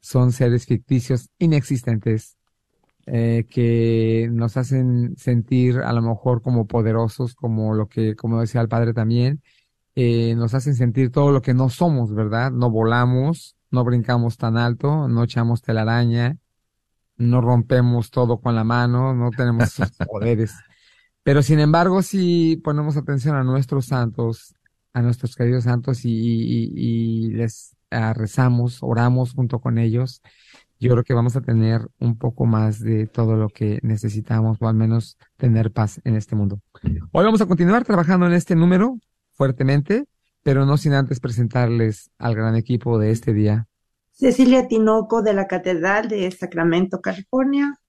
[0.00, 2.36] son seres ficticios inexistentes
[3.06, 8.60] eh, que nos hacen sentir a lo mejor como poderosos, como lo que, como decía
[8.60, 9.40] el padre también,
[9.94, 12.50] eh, nos hacen sentir todo lo que no somos, ¿verdad?
[12.50, 16.38] No volamos, no brincamos tan alto, no echamos telaraña,
[17.16, 20.54] no rompemos todo con la mano, no tenemos esos poderes.
[21.22, 24.54] Pero sin embargo, si ponemos atención a nuestros santos,
[24.92, 30.22] a nuestros queridos santos y, y, y les uh, rezamos, oramos junto con ellos,
[30.80, 34.68] yo creo que vamos a tener un poco más de todo lo que necesitamos, o
[34.68, 36.60] al menos tener paz en este mundo.
[36.82, 38.98] Hoy vamos a continuar trabajando en este número
[39.32, 40.06] fuertemente
[40.44, 43.66] pero no sin antes presentarles al gran equipo de este día.
[44.12, 47.80] Cecilia Tinoco de la Catedral de Sacramento, California.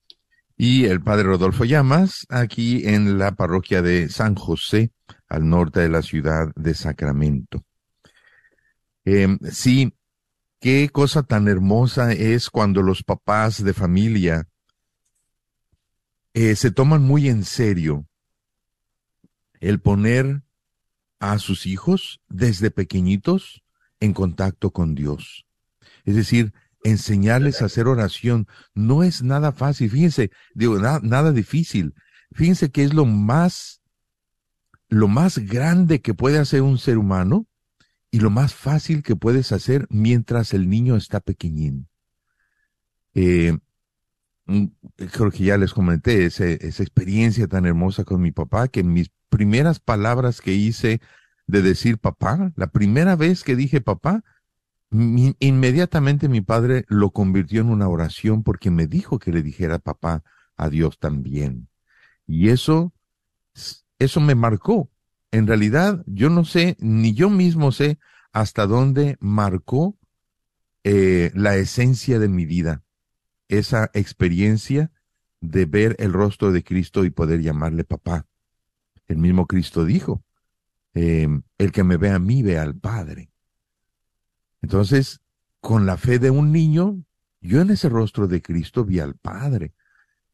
[0.57, 4.91] Y el padre Rodolfo Llamas, aquí en la parroquia de San José,
[5.27, 7.63] al norte de la ciudad de Sacramento.
[9.03, 9.93] Eh, sí,
[10.61, 14.47] qué cosa tan hermosa es cuando los papás de familia
[16.33, 18.07] eh, se toman muy en serio
[19.59, 20.44] el poner
[21.19, 23.63] a sus hijos desde pequeñitos
[23.99, 25.45] en contacto con Dios.
[26.03, 29.89] Es decir, enseñarles a hacer oración no es nada fácil.
[29.89, 31.93] Fíjense, digo, nada difícil.
[32.31, 33.81] Fíjense que es lo más,
[34.87, 37.47] lo más grande que puede hacer un ser humano
[38.11, 41.89] y lo más fácil que puedes hacer mientras el niño está pequeñín.
[43.13, 43.57] Eh,
[44.45, 44.65] mm,
[45.11, 49.81] creo que ya les comenté esa experiencia tan hermosa con mi papá, que mis primeras
[49.81, 51.01] palabras que hice
[51.45, 54.23] de decir papá, la primera vez que dije papá,
[54.89, 60.23] inmediatamente mi padre lo convirtió en una oración porque me dijo que le dijera papá
[60.55, 61.67] a Dios también.
[62.25, 62.93] Y eso,
[63.99, 64.89] eso me marcó.
[65.31, 67.99] En realidad, yo no sé, ni yo mismo sé
[68.31, 69.97] hasta dónde marcó
[70.85, 72.83] eh, la esencia de mi vida,
[73.49, 74.91] esa experiencia
[75.41, 78.27] de ver el rostro de Cristo y poder llamarle papá.
[79.07, 80.23] El mismo Cristo dijo,
[80.93, 83.31] em, el que me ve a mí ve al Padre.
[84.61, 85.21] Entonces,
[85.59, 87.03] con la fe de un niño,
[87.41, 89.73] yo en ese rostro de Cristo vi al Padre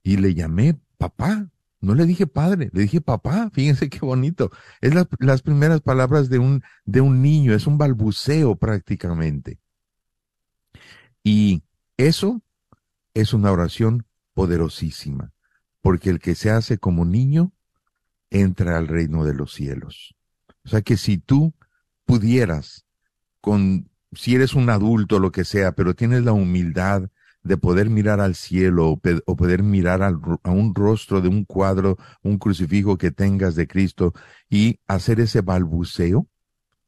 [0.04, 1.50] y le llamé papá.
[1.80, 3.50] No le dije padre, le dije papá.
[3.54, 4.52] Fíjense qué bonito.
[4.82, 9.60] Es las primeras palabras de un, de un niño, es un balbuceo prácticamente.
[11.24, 11.64] Y
[11.98, 12.42] eso
[13.14, 15.34] es una oración poderosísima,
[15.82, 17.52] porque el que se hace como niño
[18.32, 20.16] entra al reino de los cielos.
[20.66, 21.54] O sea que si tú
[22.06, 22.86] pudieras,
[23.42, 27.10] con, si eres un adulto, lo que sea, pero tienes la humildad
[27.44, 31.98] de poder mirar al cielo o, poder mirar al a un rostro de un cuadro,
[32.22, 34.14] un crucifijo que tengas de Cristo
[34.50, 36.28] y hacer ese balbuceo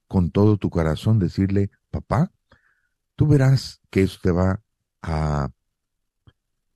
[0.08, 2.32] con todo tu corazón, decirle, papá,
[3.16, 4.62] tú verás que eso te va
[5.02, 5.50] a,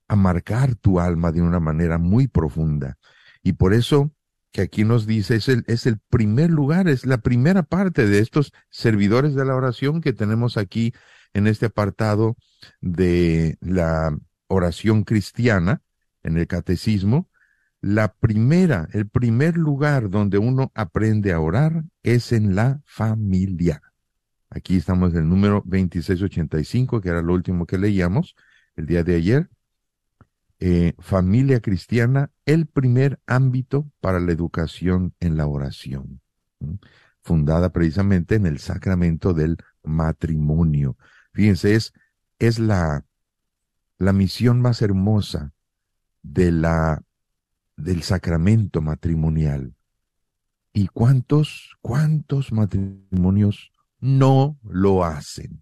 [0.07, 2.97] a marcar tu alma de una manera muy profunda.
[3.43, 4.11] Y por eso
[4.57, 8.17] que aquí nos dice, es el, es el primer lugar, es la primera parte de
[8.17, 10.95] estos servidores de la oración que tenemos aquí
[11.35, 12.35] en este apartado
[12.81, 15.83] de la oración cristiana,
[16.23, 17.29] en el catecismo.
[17.81, 23.83] La primera, el primer lugar donde uno aprende a orar es en la familia.
[24.49, 28.35] Aquí estamos en el número 2685, que era lo último que leíamos
[28.75, 29.49] el día de ayer.
[30.59, 36.19] Eh, familia cristiana, el primer ámbito para la educación en la oración,
[37.21, 40.97] fundada precisamente en el sacramento del matrimonio.
[41.31, 41.93] Fíjense, es,
[42.39, 43.05] es la,
[43.99, 45.53] la misión más hermosa
[46.23, 47.03] de la,
[47.75, 49.75] del sacramento matrimonial.
[50.73, 55.61] ¿Y cuántos, cuántos matrimonios no lo hacen?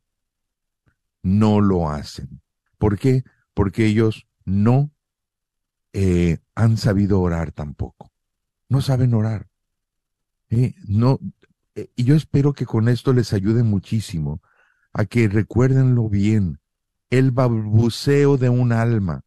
[1.22, 2.42] No lo hacen.
[2.78, 3.24] ¿Por qué?
[3.54, 4.92] Porque ellos no
[5.94, 8.12] eh, han sabido orar tampoco.
[8.70, 9.50] No saben orar.
[10.50, 11.20] Eh, no,
[11.76, 14.42] eh, y yo espero que con esto les ayude muchísimo
[14.94, 16.60] a que recuérdenlo bien.
[17.10, 19.24] El balbuceo de un alma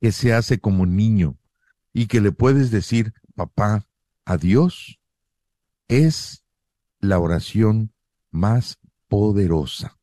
[0.00, 1.38] que se hace como niño
[1.92, 3.86] y que le puedes decir, papá,
[4.24, 4.98] a Dios,
[5.88, 6.44] es
[7.00, 7.92] la oración
[8.30, 9.98] más poderosa.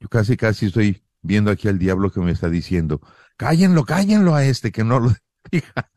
[0.00, 3.00] Yo casi, casi estoy viendo aquí al diablo que me está diciendo,
[3.36, 5.12] cállenlo, cállenlo a este, que no lo
[5.50, 5.90] diga.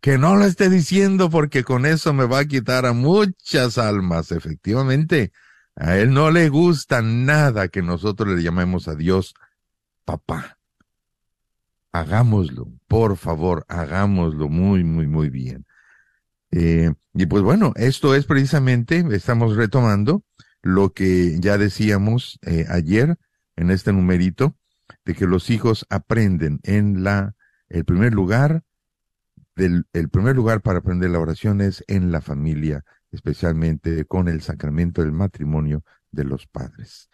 [0.00, 4.32] que no lo esté diciendo porque con eso me va a quitar a muchas almas,
[4.32, 5.32] efectivamente.
[5.74, 9.34] A él no le gusta nada que nosotros le llamemos a Dios
[10.04, 10.58] papá.
[11.92, 15.66] Hagámoslo, por favor, hagámoslo muy, muy, muy bien.
[16.50, 20.22] Eh, y pues bueno, esto es precisamente, estamos retomando
[20.62, 23.18] lo que ya decíamos eh, ayer
[23.58, 24.56] en este numerito,
[25.04, 27.34] de que los hijos aprenden en la,
[27.68, 28.62] el primer lugar,
[29.56, 34.42] del, el primer lugar para aprender la oración es en la familia, especialmente con el
[34.42, 35.82] sacramento del matrimonio
[36.12, 37.10] de los padres.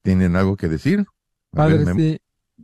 [0.00, 1.00] ¿Tienen algo que decir?
[1.52, 2.20] A Padre, sí.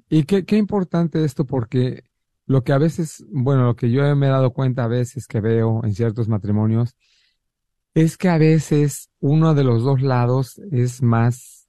[0.09, 2.05] Y qué, qué importante esto porque
[2.47, 5.43] lo que a veces, bueno, lo que yo me he dado cuenta a veces que
[5.43, 6.97] veo en ciertos matrimonios
[7.93, 11.62] es que a veces uno de los dos lados es más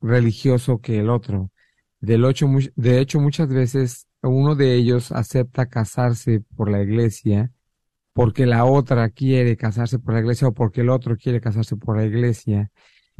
[0.00, 1.50] religioso que el otro.
[2.00, 2.16] De
[3.00, 7.52] hecho, muchas veces uno de ellos acepta casarse por la iglesia
[8.12, 11.96] porque la otra quiere casarse por la iglesia o porque el otro quiere casarse por
[11.96, 12.70] la iglesia.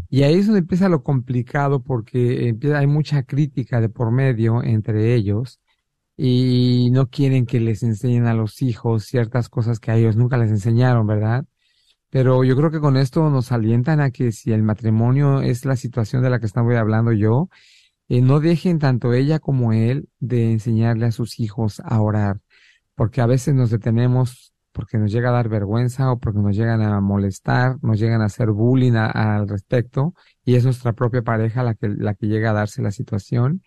[0.08, 4.62] Y ahí es donde empieza lo complicado porque empieza, hay mucha crítica de por medio
[4.62, 5.60] entre ellos
[6.16, 10.36] y no quieren que les enseñen a los hijos ciertas cosas que a ellos nunca
[10.36, 11.44] les enseñaron, ¿verdad?
[12.10, 15.76] Pero yo creo que con esto nos alientan a que si el matrimonio es la
[15.76, 17.48] situación de la que estaba hablando yo,
[18.08, 22.40] eh, no dejen tanto ella como él de enseñarle a sus hijos a orar,
[22.96, 26.82] porque a veces nos detenemos porque nos llega a dar vergüenza o porque nos llegan
[26.82, 31.74] a molestar, nos llegan a hacer bullying al respecto, y es nuestra propia pareja la
[31.74, 33.62] que, la que llega a darse la situación.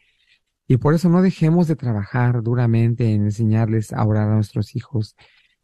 [0.68, 5.16] Y por eso no dejemos de trabajar duramente en enseñarles a orar a nuestros hijos.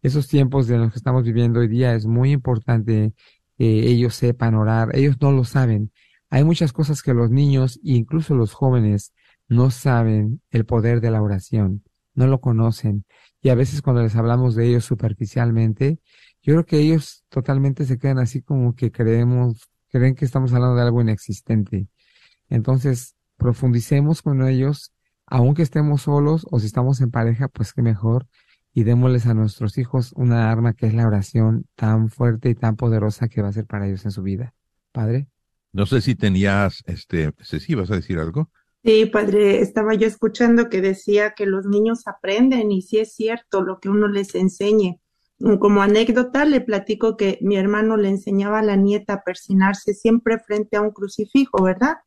[0.01, 3.13] Esos tiempos de los que estamos viviendo hoy día es muy importante
[3.57, 4.95] que ellos sepan orar.
[4.95, 5.91] Ellos no lo saben.
[6.29, 9.13] Hay muchas cosas que los niños, incluso los jóvenes,
[9.47, 11.83] no saben el poder de la oración,
[12.13, 13.05] no lo conocen.
[13.41, 15.99] Y a veces cuando les hablamos de ellos superficialmente,
[16.41, 20.75] yo creo que ellos totalmente se quedan así como que creemos, creen que estamos hablando
[20.75, 21.87] de algo inexistente.
[22.49, 24.93] Entonces, profundicemos con ellos,
[25.25, 28.27] aunque estemos solos o si estamos en pareja, pues qué mejor.
[28.79, 32.77] Y démosles a nuestros hijos una arma que es la oración tan fuerte y tan
[32.77, 34.53] poderosa que va a ser para ellos en su vida.
[34.93, 35.27] Padre.
[35.73, 38.49] No sé si tenías, este, Ceci, ¿vas a decir algo?
[38.81, 43.63] Sí, padre, estaba yo escuchando que decía que los niños aprenden y sí es cierto
[43.63, 45.01] lo que uno les enseñe.
[45.59, 50.39] Como anécdota, le platico que mi hermano le enseñaba a la nieta a persinarse siempre
[50.39, 51.97] frente a un crucifijo, ¿verdad?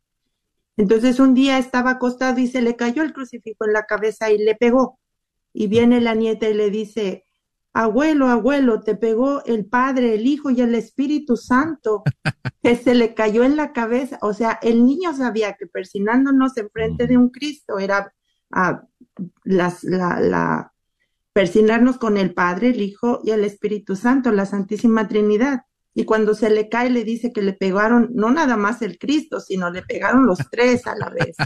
[0.78, 4.38] Entonces un día estaba acostado y se le cayó el crucifijo en la cabeza y
[4.38, 5.01] le pegó.
[5.52, 7.24] Y viene la nieta y le dice,
[7.72, 12.02] abuelo, abuelo, te pegó el Padre, el Hijo y el Espíritu Santo,
[12.62, 14.18] que se le cayó en la cabeza.
[14.22, 18.12] O sea, el niño sabía que persinándonos enfrente de un Cristo era
[18.50, 18.82] ah,
[19.44, 20.72] las, la, la,
[21.32, 25.62] persinarnos con el Padre, el Hijo y el Espíritu Santo, la Santísima Trinidad.
[25.94, 29.40] Y cuando se le cae le dice que le pegaron no nada más el Cristo,
[29.40, 31.36] sino le pegaron los tres a la vez.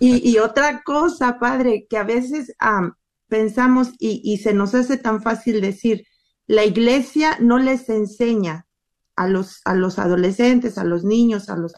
[0.00, 2.54] Y, y otra cosa, padre, que a veces
[3.28, 6.04] pensamos y, y se nos hace tan fácil decir,
[6.46, 8.66] la iglesia no les enseña
[9.16, 11.72] a los, a los adolescentes, a los niños, a los...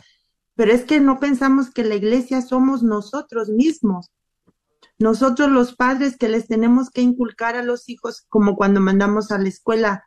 [0.54, 4.10] Pero es que no pensamos que la iglesia somos nosotros mismos.
[4.98, 9.38] Nosotros los padres que les tenemos que inculcar a los hijos, como cuando mandamos a
[9.38, 10.04] la escuela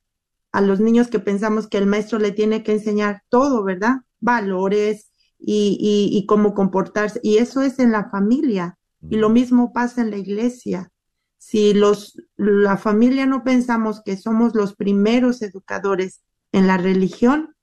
[0.58, 3.98] a los niños que pensamos que el maestro le tiene que enseñar todo, ¿verdad?
[4.20, 7.20] Valores y, y, y cómo comportarse.
[7.22, 8.80] Y eso es en la familia.
[9.08, 10.92] Y lo mismo pasa en la iglesia.
[11.38, 17.54] Si los, la familia no pensamos que somos los primeros educadores en la religión,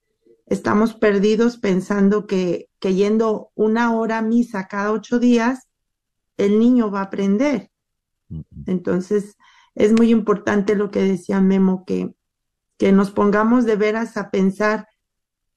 [0.45, 5.67] estamos perdidos pensando que, que yendo una hora a misa cada ocho días,
[6.37, 7.71] el niño va a aprender.
[8.65, 9.35] Entonces,
[9.75, 12.15] es muy importante lo que decía Memo, que,
[12.77, 14.87] que nos pongamos de veras a pensar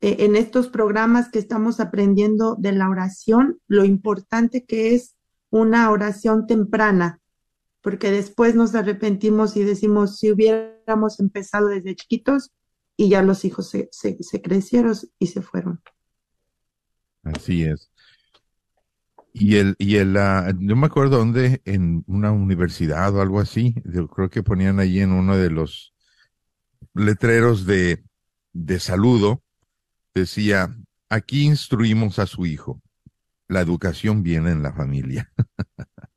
[0.00, 5.16] eh, en estos programas que estamos aprendiendo de la oración, lo importante que es
[5.50, 7.20] una oración temprana,
[7.80, 12.52] porque después nos arrepentimos y decimos, si hubiéramos empezado desde chiquitos
[12.96, 15.80] y ya los hijos se, se, se crecieron y se fueron.
[17.22, 17.90] Así es.
[19.32, 23.74] Y el, y el, uh, no me acuerdo dónde, en una universidad o algo así,
[23.84, 25.94] yo creo que ponían allí en uno de los
[26.94, 28.02] letreros de,
[28.52, 29.42] de saludo,
[30.14, 30.74] decía,
[31.08, 32.82] aquí instruimos a su hijo.
[33.46, 35.30] La educación viene en la familia.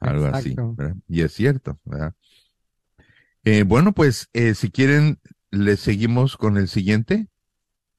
[0.00, 0.54] algo así.
[0.56, 0.96] ¿verdad?
[1.08, 2.14] Y es cierto, ¿verdad?
[3.44, 5.20] Eh, bueno, pues eh, si quieren,
[5.50, 7.28] le seguimos con el siguiente.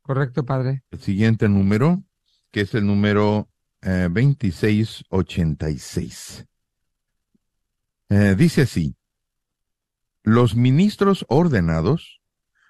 [0.02, 0.84] Correcto, padre.
[0.92, 2.04] El siguiente número,
[2.52, 3.50] que es el número
[3.82, 6.46] eh, 2686.
[8.10, 8.94] Eh, dice así,
[10.24, 12.22] los ministros ordenados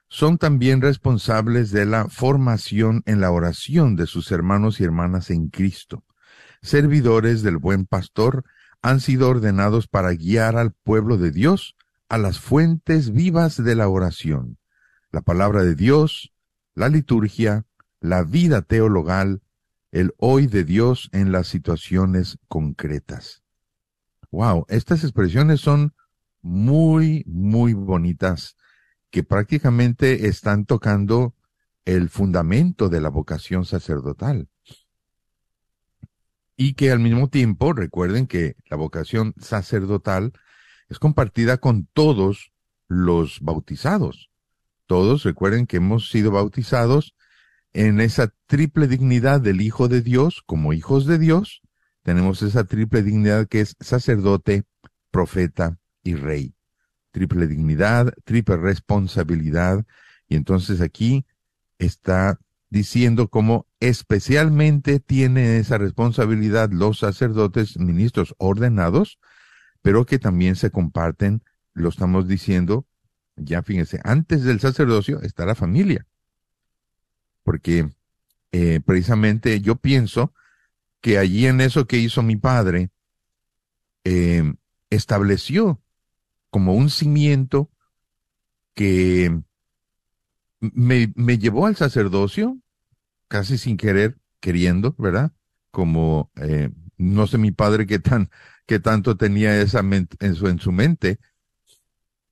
[0.07, 5.47] son también responsables de la formación en la oración de sus hermanos y hermanas en
[5.47, 6.03] Cristo.
[6.61, 8.43] Servidores del buen pastor
[8.81, 11.75] han sido ordenados para guiar al pueblo de Dios
[12.09, 14.57] a las fuentes vivas de la oración,
[15.11, 16.33] la palabra de Dios,
[16.75, 17.65] la liturgia,
[18.01, 19.41] la vida teologal,
[19.91, 23.43] el hoy de Dios en las situaciones concretas.
[24.31, 25.93] Wow, estas expresiones son
[26.41, 28.55] muy, muy bonitas
[29.09, 31.35] que prácticamente están tocando
[31.85, 34.47] el fundamento de la vocación sacerdotal.
[36.55, 40.33] Y que al mismo tiempo recuerden que la vocación sacerdotal
[40.89, 42.51] es compartida con todos
[42.87, 44.29] los bautizados.
[44.85, 47.15] Todos recuerden que hemos sido bautizados
[47.73, 51.61] en esa triple dignidad del Hijo de Dios como hijos de Dios.
[52.03, 54.63] Tenemos esa triple dignidad que es sacerdote,
[55.09, 56.55] profeta y rey.
[57.11, 59.85] Triple dignidad, triple responsabilidad.
[60.27, 61.25] Y entonces aquí
[61.77, 62.39] está
[62.69, 69.19] diciendo cómo especialmente tiene esa responsabilidad los sacerdotes, ministros ordenados,
[69.81, 71.43] pero que también se comparten,
[71.73, 72.85] lo estamos diciendo,
[73.35, 76.07] ya fíjense, antes del sacerdocio está la familia.
[77.43, 77.89] Porque
[78.51, 80.33] eh, precisamente yo pienso
[81.01, 82.91] que allí en eso que hizo mi padre,
[84.03, 84.53] eh,
[84.89, 85.81] estableció
[86.51, 87.71] como un cimiento
[88.75, 89.41] que
[90.59, 92.59] me, me llevó al sacerdocio,
[93.27, 95.31] casi sin querer, queriendo, ¿verdad?
[95.71, 98.29] Como, eh, no sé mi padre qué tan,
[98.67, 101.19] qué tanto tenía esa en su, en su mente,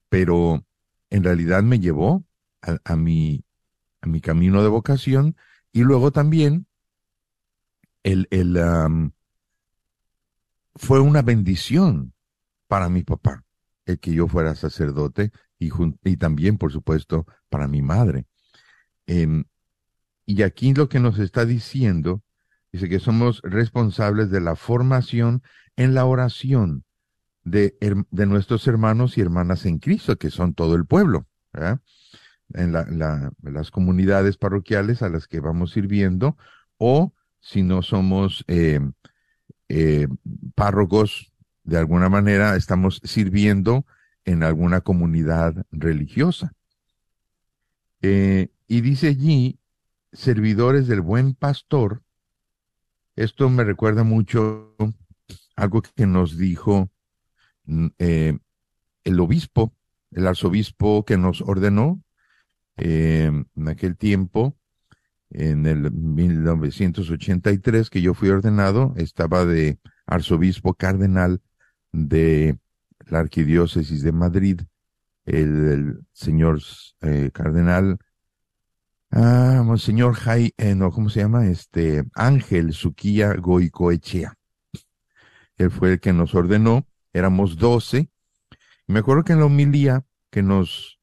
[0.09, 0.65] pero
[1.09, 2.25] en realidad me llevó
[2.61, 3.45] a, a, mi,
[4.01, 5.37] a mi camino de vocación
[5.71, 6.67] y luego también
[8.03, 9.11] el, el, um,
[10.75, 12.13] fue una bendición
[12.67, 13.45] para mi papá
[13.89, 18.25] el que yo fuera sacerdote y, también, por supuesto, para mi madre.
[19.07, 19.43] Eh,
[20.25, 22.21] y aquí lo que nos está diciendo,
[22.71, 25.41] dice que somos responsables de la formación
[25.75, 26.85] en la oración
[27.43, 27.75] de,
[28.11, 31.27] de nuestros hermanos y hermanas en Cristo, que son todo el pueblo,
[32.53, 36.37] en la, la, las comunidades parroquiales a las que vamos sirviendo,
[36.77, 38.79] o si no somos eh,
[39.67, 40.07] eh,
[40.55, 41.33] párrocos
[41.63, 43.85] de alguna manera estamos sirviendo
[44.25, 46.53] en alguna comunidad religiosa.
[48.01, 49.59] Eh, y dice allí,
[50.11, 52.03] servidores del buen pastor,
[53.15, 54.75] esto me recuerda mucho
[55.55, 56.89] algo que nos dijo
[57.65, 58.37] mm, eh,
[59.03, 59.73] el obispo,
[60.11, 62.01] el arzobispo que nos ordenó
[62.77, 64.55] eh, en aquel tiempo,
[65.31, 71.41] en el 1983 que yo fui ordenado, estaba de arzobispo cardenal
[71.91, 72.57] de
[73.07, 74.61] la Arquidiócesis de Madrid,
[75.25, 76.59] el, señor
[77.01, 77.99] eh, cardenal
[79.11, 81.47] Ah, Monseñor Jai, eh, no, ¿cómo se llama?
[81.47, 84.35] Este, Ángel Suquía Goicoechea.
[85.57, 88.09] Él fue el que nos ordenó, éramos doce.
[88.87, 90.99] Me acuerdo que en la homilía que nos,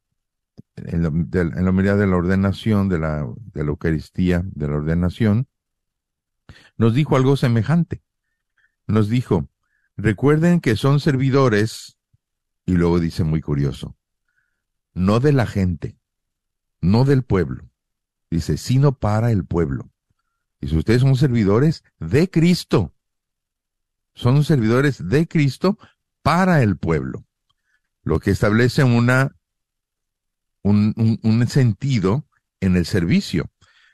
[0.76, 4.76] en la, de, en la de la ordenación, de la, de la Eucaristía, de la
[4.76, 5.49] ordenación,
[6.76, 8.03] nos dijo algo semejante.
[8.87, 9.49] Nos dijo,
[9.97, 11.99] recuerden que son servidores,
[12.64, 13.97] y luego dice muy curioso,
[14.94, 15.99] no de la gente,
[16.80, 17.70] no del pueblo,
[18.30, 19.90] dice, sino para el pueblo.
[20.61, 22.94] Dice, ustedes son servidores de Cristo.
[24.14, 25.78] Son servidores de Cristo
[26.22, 27.26] para el pueblo.
[28.03, 29.36] Lo que establece una,
[30.62, 32.26] un, sentido
[32.61, 33.51] en el servicio.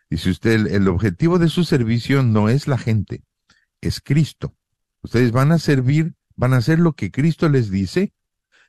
[0.08, 3.24] Dice usted, el objetivo de su servicio no es la gente,
[3.80, 4.54] es Cristo.
[5.02, 8.12] Ustedes van a servir, van a hacer lo que Cristo les dice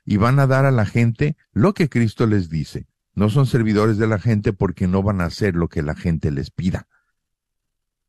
[0.04, 2.86] y van a dar a la gente lo que Cristo les dice.
[3.14, 6.30] No son servidores de la gente porque no van a hacer lo que la gente
[6.30, 6.88] les pida.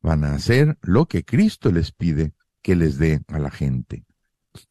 [0.02, 4.06] Van a hacer lo que Cristo les pide que les dé a la gente.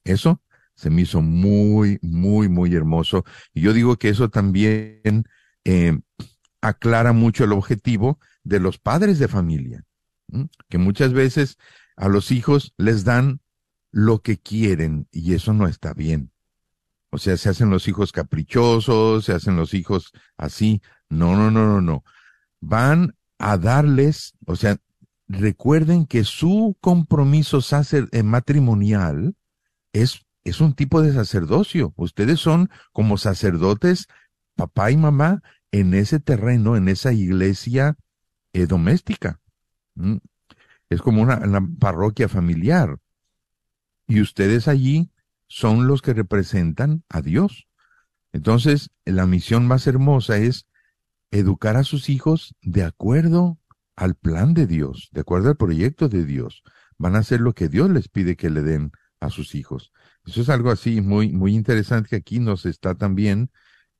[0.02, 0.42] Eso
[0.74, 3.24] se me hizo muy, muy, muy hermoso.
[3.52, 5.24] Y yo digo que eso también
[5.64, 5.98] eh,
[6.60, 9.84] aclara mucho el objetivo de los padres de familia,
[10.68, 11.58] que muchas veces
[11.96, 13.40] a los hijos les dan
[13.94, 16.32] lo que quieren y eso no está bien.
[17.10, 20.82] O sea, se hacen los hijos caprichosos, se hacen los hijos así.
[21.08, 22.04] No, no, no, no, no.
[22.60, 24.78] Van a darles, o sea,
[25.28, 29.36] recuerden que su compromiso sacer, eh, matrimonial
[29.92, 31.94] es, es un tipo de sacerdocio.
[31.94, 34.08] Ustedes son como sacerdotes,
[34.56, 35.40] papá y mamá,
[35.70, 37.96] en ese terreno, en esa iglesia
[38.54, 39.40] eh, doméstica.
[40.90, 41.40] Es como una
[41.78, 42.98] parroquia familiar.
[44.06, 45.10] Y ustedes allí
[45.46, 47.68] son los que representan a Dios.
[48.32, 50.66] Entonces, la misión más hermosa es
[51.30, 53.58] educar a sus hijos de acuerdo
[53.96, 56.62] al plan de Dios, de acuerdo al proyecto de Dios.
[56.98, 59.92] Van a hacer lo que Dios les pide que le den a sus hijos.
[60.26, 63.50] Eso es algo así muy, muy interesante que aquí nos está también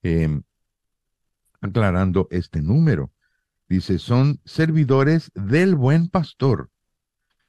[0.03, 0.41] eh,
[1.61, 3.13] aclarando este número.
[3.69, 6.71] Dice, son servidores del buen pastor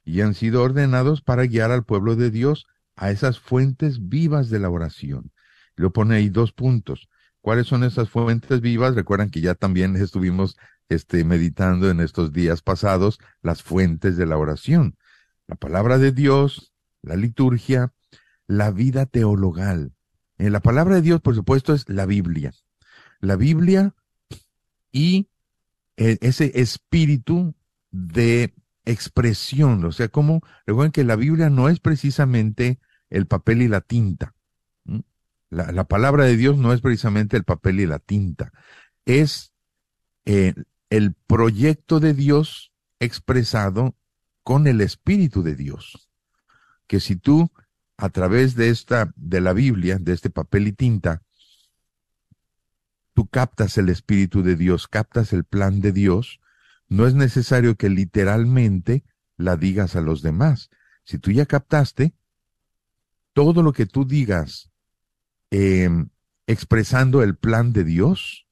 [0.06, 4.60] y han sido ordenados para guiar al pueblo de Dios a esas fuentes vivas de
[4.60, 5.32] la oración.
[5.74, 7.10] Lo pone ahí dos puntos.
[7.42, 8.94] ¿Cuáles son esas fuentes vivas?
[8.94, 10.56] Recuerdan que ya también estuvimos
[10.88, 14.96] este, meditando en estos días pasados las fuentes de la oración.
[15.48, 17.92] La palabra de Dios, la liturgia,
[18.46, 19.92] la vida teologal.
[20.38, 22.52] Eh, la palabra de Dios, por supuesto, es la Biblia.
[23.20, 23.92] La Biblia
[24.92, 25.28] y
[25.96, 27.54] eh, ese espíritu
[27.90, 28.54] de
[28.86, 32.78] expresión, o sea, como recuerden que la Biblia no es precisamente
[33.10, 34.34] el papel y la tinta.
[35.50, 38.52] La, la, palabra de Dios no es precisamente el papel y la tinta,
[39.04, 39.52] es
[40.24, 40.54] eh,
[40.90, 43.94] el proyecto de Dios expresado
[44.42, 46.08] con el Espíritu de Dios.
[46.86, 47.50] Que si tú,
[47.96, 51.22] a través de esta, de la Biblia, de este papel y tinta,
[53.14, 56.40] tú captas el Espíritu de Dios, captas el plan de Dios,
[56.88, 59.04] no es necesario que literalmente
[59.36, 60.70] la digas a los demás.
[61.04, 62.14] Si tú ya captaste,
[63.32, 64.70] todo lo que tú digas
[65.50, 65.88] eh,
[66.46, 68.46] expresando el plan de Dios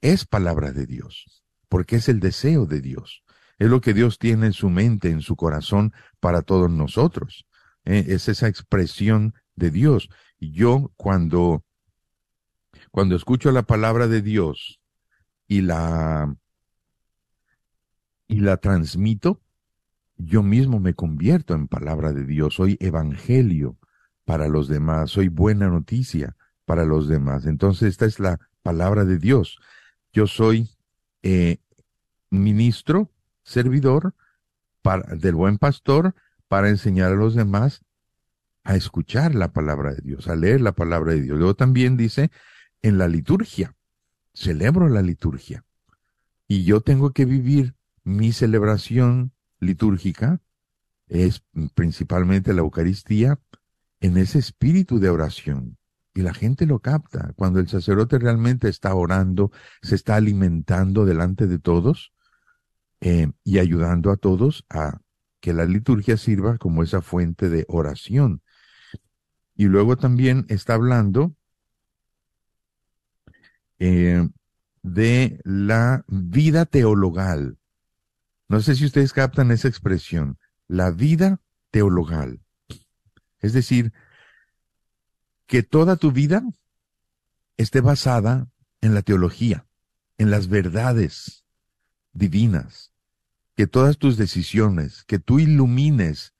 [0.00, 3.22] es palabra de Dios, porque es el deseo de Dios.
[3.58, 7.46] Es lo que Dios tiene en su mente, en su corazón para todos nosotros.
[7.84, 10.08] Eh, es esa expresión de Dios.
[10.38, 11.64] Y yo cuando,
[12.90, 14.80] cuando escucho la palabra de Dios
[15.46, 16.34] y la,
[18.28, 19.40] y la transmito,
[20.16, 23.76] yo mismo me convierto en palabra de Dios, soy evangelio
[24.24, 27.46] para los demás, soy buena noticia para los demás.
[27.46, 29.58] Entonces esta es la palabra de Dios.
[30.12, 30.70] Yo soy
[31.22, 31.58] eh,
[32.30, 33.10] ministro,
[33.42, 34.14] servidor
[35.18, 36.14] del buen pastor
[36.48, 37.82] para enseñar a los demás
[38.64, 41.38] a escuchar la palabra de Dios, a leer la palabra de Dios.
[41.38, 42.30] Luego también dice
[42.82, 43.74] en la liturgia,
[44.32, 45.64] celebro la liturgia.
[46.48, 50.40] Y yo tengo que vivir mi celebración litúrgica,
[51.08, 51.42] es
[51.74, 53.40] principalmente la Eucaristía,
[54.00, 55.78] en ese espíritu de oración.
[56.14, 57.32] Y la gente lo capta.
[57.34, 59.50] Cuando el sacerdote realmente está orando,
[59.82, 62.12] se está alimentando delante de todos
[63.00, 65.00] eh, y ayudando a todos a
[65.40, 68.42] que la liturgia sirva como esa fuente de oración.
[69.56, 71.34] Y luego también está hablando
[73.78, 74.28] eh,
[74.82, 77.58] de la vida teologal.
[78.54, 80.38] No sé si ustedes captan esa expresión,
[80.68, 81.40] la vida
[81.72, 82.40] teologal.
[83.40, 83.92] Es decir,
[85.48, 86.40] que toda tu vida
[87.56, 88.46] esté basada
[88.80, 89.66] en la teología,
[90.18, 91.44] en las verdades
[92.12, 92.92] divinas,
[93.56, 96.32] que todas tus decisiones, que tú ilumines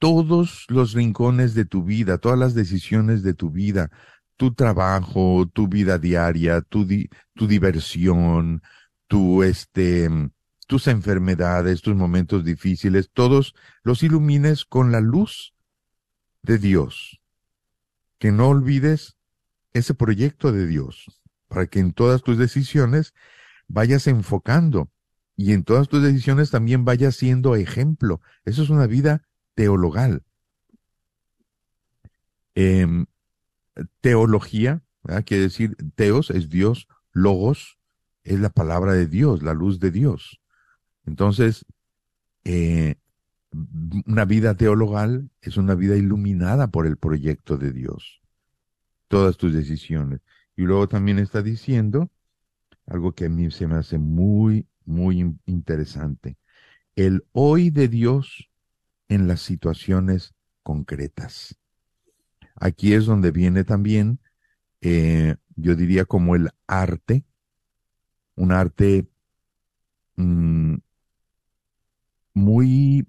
[0.00, 3.92] todos los rincones de tu vida, todas las decisiones de tu vida,
[4.36, 6.84] tu trabajo, tu vida diaria, tu,
[7.34, 8.60] tu diversión,
[9.06, 10.10] tu este,
[10.70, 15.52] tus enfermedades, tus momentos difíciles, todos los ilumines con la luz
[16.42, 17.20] de Dios.
[18.18, 19.16] Que no olvides
[19.72, 23.14] ese proyecto de Dios, para que en todas tus decisiones
[23.66, 24.92] vayas enfocando
[25.34, 28.20] y en todas tus decisiones también vayas siendo ejemplo.
[28.44, 30.22] Eso es una vida teologal.
[32.54, 33.06] Em,
[34.00, 34.82] teología,
[35.26, 37.80] quiere decir, teos es Dios, logos
[38.22, 40.39] es la palabra de Dios, la luz de Dios.
[41.06, 41.64] Entonces,
[42.44, 42.96] eh,
[44.06, 48.20] una vida teologal es una vida iluminada por el proyecto de Dios.
[49.08, 50.20] Todas tus decisiones.
[50.56, 52.10] Y luego también está diciendo
[52.86, 56.36] algo que a mí se me hace muy, muy interesante.
[56.96, 58.50] El hoy de Dios
[59.08, 61.56] en las situaciones concretas.
[62.54, 64.20] Aquí es donde viene también,
[64.80, 67.24] eh, yo diría como el arte,
[68.36, 69.06] un arte
[70.16, 70.76] mm,
[72.34, 73.06] muy,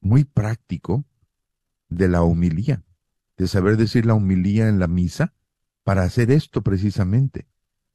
[0.00, 1.04] muy práctico
[1.88, 2.82] de la humilía,
[3.36, 5.34] de saber decir la humilía en la misa
[5.84, 7.46] para hacer esto precisamente.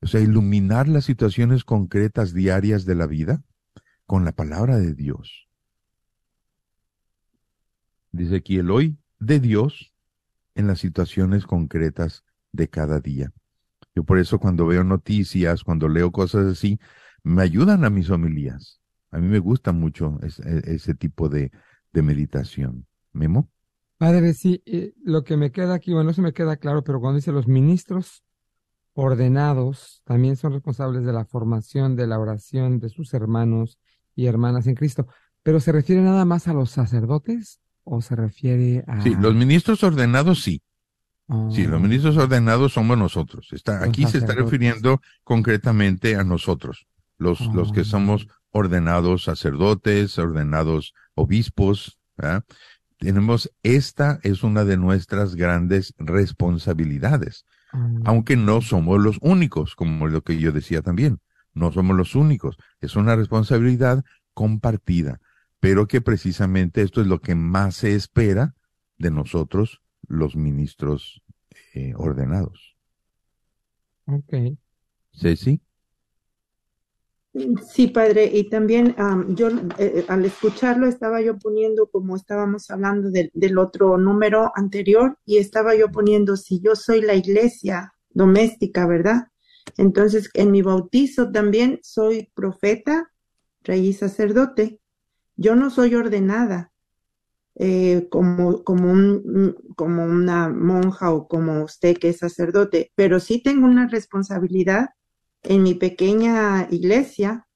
[0.01, 3.43] O sea, iluminar las situaciones concretas diarias de la vida
[4.05, 5.47] con la palabra de Dios.
[8.11, 9.93] Dice aquí el hoy de Dios
[10.55, 13.31] en las situaciones concretas de cada día.
[13.95, 16.79] Yo por eso cuando veo noticias, cuando leo cosas así,
[17.23, 18.80] me ayudan a mis homilías.
[19.11, 21.51] A mí me gusta mucho e, ese, tipo de,
[21.93, 22.87] meditación.
[23.13, 23.49] ¿Memo?
[23.97, 26.99] Padre, sí, eh, lo que me queda aquí, bueno, no se me queda claro, pero
[26.99, 28.23] cuando dice los ministros
[28.93, 33.77] ordenados también son responsables de la formación, de la oración de sus hermanos
[34.15, 35.07] y hermanas en Cristo.
[35.43, 39.01] ¿Pero se refiere nada más a los sacerdotes o se refiere a...?
[39.01, 40.61] Sí, los ministros ordenados sí.
[41.49, 43.47] Sí, los ministros ordenados somos nosotros.
[43.53, 46.87] Está, Los aquí se está refiriendo concretamente a nosotros,
[47.17, 47.85] los, los que Oh.
[47.85, 51.99] somos ordenados sacerdotes, ordenados obispos.
[52.17, 52.43] ¿verdad?
[52.97, 60.07] Tenemos, esta es una de nuestras grandes responsabilidades, oh, aunque no somos los únicos, como
[60.07, 61.19] lo que yo decía también.
[61.53, 62.57] No somos los únicos.
[62.79, 65.19] Es una responsabilidad compartida,
[65.59, 68.55] pero que precisamente esto es lo que más se espera
[68.97, 71.21] de nosotros, los ministros
[71.73, 72.75] eh, ordenados.
[74.05, 74.57] ok.
[75.13, 75.61] Ceci.
[77.33, 83.09] Sí, padre, y también am, yo eh, al escucharlo estaba yo poniendo, como estábamos hablando
[83.09, 89.27] del otro número anterior, y estaba yo poniendo, si yo soy la iglesia doméstica, ¿verdad?
[89.77, 93.09] Entonces, en mi bautizo también soy profeta,
[93.63, 94.81] rey y sacerdote.
[95.37, 96.73] Yo no soy ordenada
[97.55, 103.41] eh, como, como, un, como una monja o como usted que es sacerdote, pero sí
[103.41, 104.89] tengo una responsabilidad
[105.43, 107.47] en mi pequeña iglesia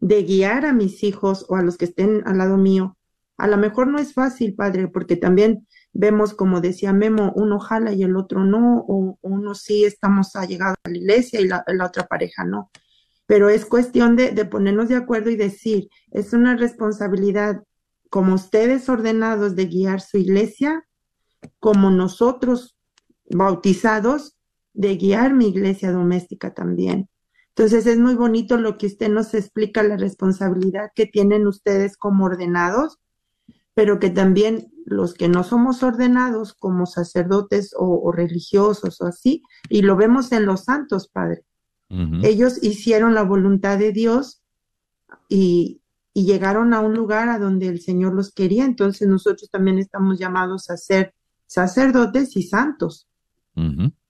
[0.00, 2.96] de guiar a mis hijos o a los que estén al lado mío.
[3.36, 7.92] A lo mejor no es fácil, padre, porque también vemos, como decía Memo, uno jala
[7.92, 12.06] y el otro no, o, uno sí estamos allegados a la iglesia y la, otra
[12.06, 12.70] pareja no.
[13.26, 17.62] Pero es cuestión de ponernos de acuerdo y decir, es una responsabilidad
[18.10, 20.86] como ustedes ordenados de guiar su iglesia,
[21.60, 22.76] como nosotros
[23.30, 24.36] bautizados
[24.74, 27.08] de guiar mi iglesia doméstica también.
[27.54, 32.24] Entonces es muy bonito lo que usted nos explica, la responsabilidad que tienen ustedes como
[32.24, 32.98] ordenados,
[33.74, 39.42] pero que también los que no somos ordenados como sacerdotes o, o religiosos o así,
[39.68, 41.44] y lo vemos en los santos, Padre.
[42.22, 44.40] Ellos hicieron la voluntad de Dios
[45.28, 45.82] y,
[46.14, 50.18] y llegaron a un lugar a donde el Señor los quería, entonces nosotros también estamos
[50.18, 51.14] llamados a ser
[51.46, 53.08] sacerdotes y santos.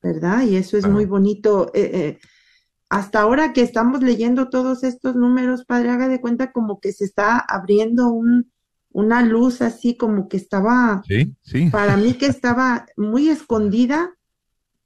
[0.00, 0.42] ¿verdad?
[0.42, 1.70] Y eso es muy bonito.
[1.74, 2.18] Eh, eh,
[2.92, 7.06] hasta ahora que estamos leyendo todos estos números, padre, haga de cuenta como que se
[7.06, 8.52] está abriendo un,
[8.90, 11.70] una luz así como que estaba, Sí, sí.
[11.70, 14.10] para mí que estaba muy escondida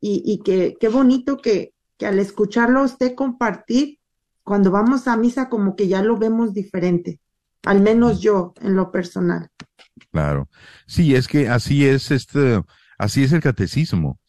[0.00, 3.98] y, y que qué bonito que, que al escucharlo usted compartir,
[4.44, 7.18] cuando vamos a misa como que ya lo vemos diferente,
[7.64, 9.48] al menos yo en lo personal.
[10.12, 10.48] Claro.
[10.86, 12.62] Sí, es que así es este,
[12.98, 14.20] así es el catecismo.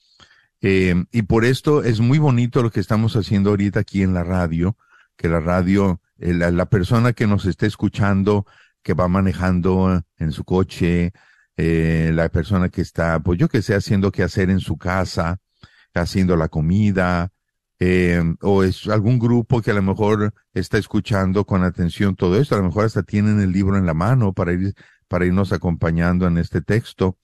[0.62, 4.24] Eh, y por esto es muy bonito lo que estamos haciendo ahorita aquí en la
[4.24, 4.78] radio,
[5.16, 8.45] que la radio, eh, la, persona que nos esté escuchando,
[8.82, 11.14] que va manejando en su coche,
[11.58, 15.39] eh, la persona que está, pues yo que sé, haciendo qué hacer en su casa,
[15.93, 17.32] haciendo la comida,
[17.80, 22.55] eh, o es algún grupo que a lo mejor está escuchando con atención todo esto,
[22.55, 24.74] a lo mejor hasta tienen el libro en la mano para ir,
[25.08, 27.18] para irnos acompañando en este texto.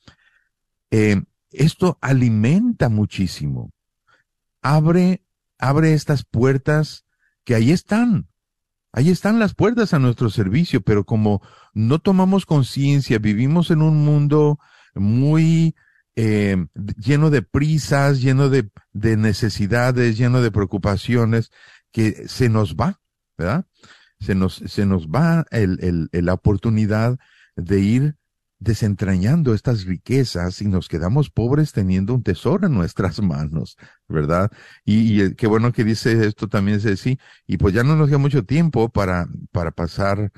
[0.91, 1.21] Eh,
[1.53, 3.71] esto alimenta muchísimo.
[4.61, 5.23] Abre,
[5.57, 7.05] abre estas puertas
[7.43, 8.27] que ahí están.
[8.91, 11.41] Ahí están las puertas a nuestro servicio, pero como
[11.73, 14.59] no tomamos conciencia, vivimos en un mundo
[14.93, 15.75] muy
[16.15, 21.51] eh, lleno de prisas, lleno de, de, necesidades, lleno de preocupaciones,
[21.91, 23.01] que se nos va,
[23.35, 23.65] ¿verdad?
[24.19, 27.17] Se nos, se nos va el, el, la oportunidad
[27.55, 28.15] de ir
[28.63, 34.51] desentrañando estas riquezas y nos quedamos pobres teniendo un tesoro en nuestras manos, ¿verdad?
[34.85, 38.17] Y, y qué bueno que dice esto también, sí, y pues ya no nos queda
[38.17, 40.31] mucho tiempo para, para pasar,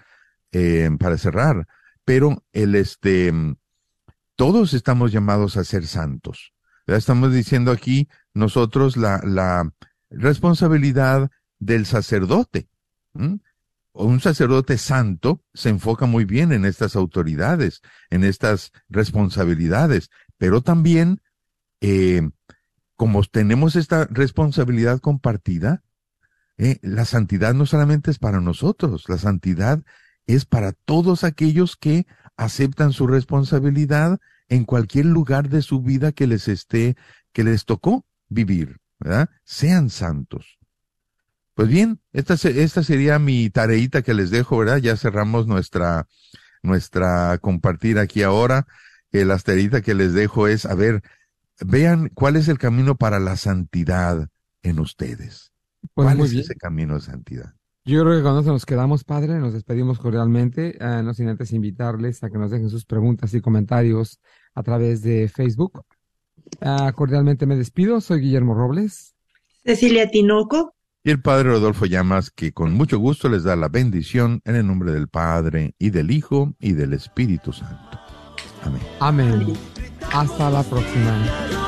[0.52, 1.68] eh, para cerrar,
[2.04, 3.32] pero el este,
[4.36, 6.54] todos estamos llamados a ser santos.
[6.88, 7.00] ¿verdad?
[7.00, 9.72] Estamos diciendo aquí nosotros la, la
[10.10, 12.68] responsabilidad del sacerdote.
[13.98, 21.22] Un sacerdote santo se enfoca muy bien en estas autoridades, en estas responsabilidades, pero también,
[21.80, 22.30] eh,
[22.98, 25.82] como tenemos esta responsabilidad compartida,
[26.58, 29.82] eh, la santidad no solamente es para nosotros, la santidad
[30.28, 34.20] es para todos aquellos que aceptan su responsabilidad
[34.50, 36.98] en cualquier lugar de su vida que les esté,
[37.32, 39.30] que les tocó vivir, ¿verdad?
[39.46, 40.60] Sean santos.
[41.56, 44.78] Pues bien, esta, esta sería mi tareita que les dejo, ¿verdad?
[44.78, 46.08] Ya cerramos nuestra,
[46.62, 48.68] nuestra compartir aquí ahora.
[49.14, 51.02] Eh, la tareita que les dejo es, a ver,
[51.66, 54.28] vean cuál es el camino para la santidad
[54.64, 55.54] en ustedes.
[55.94, 56.44] Pues ¿Cuál es bien.
[56.44, 57.54] ese camino de santidad?
[57.86, 61.54] Yo creo que con eso nos quedamos, Padre, nos despedimos cordialmente, eh, no sin antes
[61.54, 64.20] invitarles a que nos dejen sus preguntas y comentarios
[64.56, 65.86] a través de Facebook.
[66.60, 69.16] Ah, cordialmente me despido, soy Guillermo Robles.
[69.64, 70.75] Cecilia Tinoco.
[71.06, 74.66] Y el Padre Rodolfo Llamas, que con mucho gusto les da la bendición en el
[74.66, 78.00] nombre del Padre y del Hijo y del Espíritu Santo.
[78.64, 78.82] Amén.
[79.00, 79.54] Amén.
[80.12, 81.65] Hasta la próxima.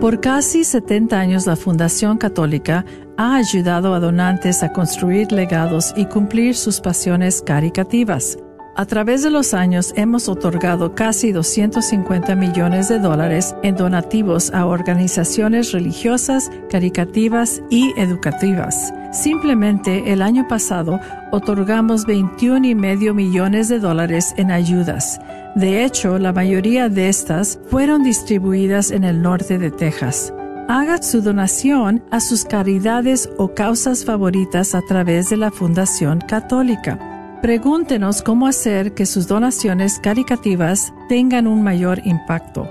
[0.00, 2.84] Por casi 70 años la Fundación Católica
[3.16, 8.38] ha ayudado a donantes a construir legados y cumplir sus pasiones caricativas.
[8.78, 14.66] A través de los años hemos otorgado casi 250 millones de dólares en donativos a
[14.66, 18.94] organizaciones religiosas, caricativas y educativas.
[19.10, 21.00] Simplemente el año pasado
[21.32, 25.20] otorgamos 21 y medio millones de dólares en ayudas.
[25.56, 30.32] De hecho, la mayoría de estas fueron distribuidas en el norte de Texas.
[30.68, 37.17] Haga su donación a sus caridades o causas favoritas a través de la Fundación Católica.
[37.42, 42.68] Pregúntenos cómo hacer que sus donaciones caricativas tengan un mayor impacto.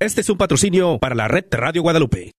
[0.00, 2.30] Este es un patrocinio para la red Radio Guadalupe.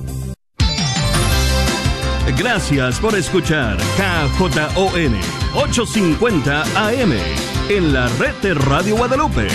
[2.39, 5.17] Gracias por escuchar KJON
[5.55, 7.13] 850 AM
[7.69, 9.49] en la red de Radio Guadalupe.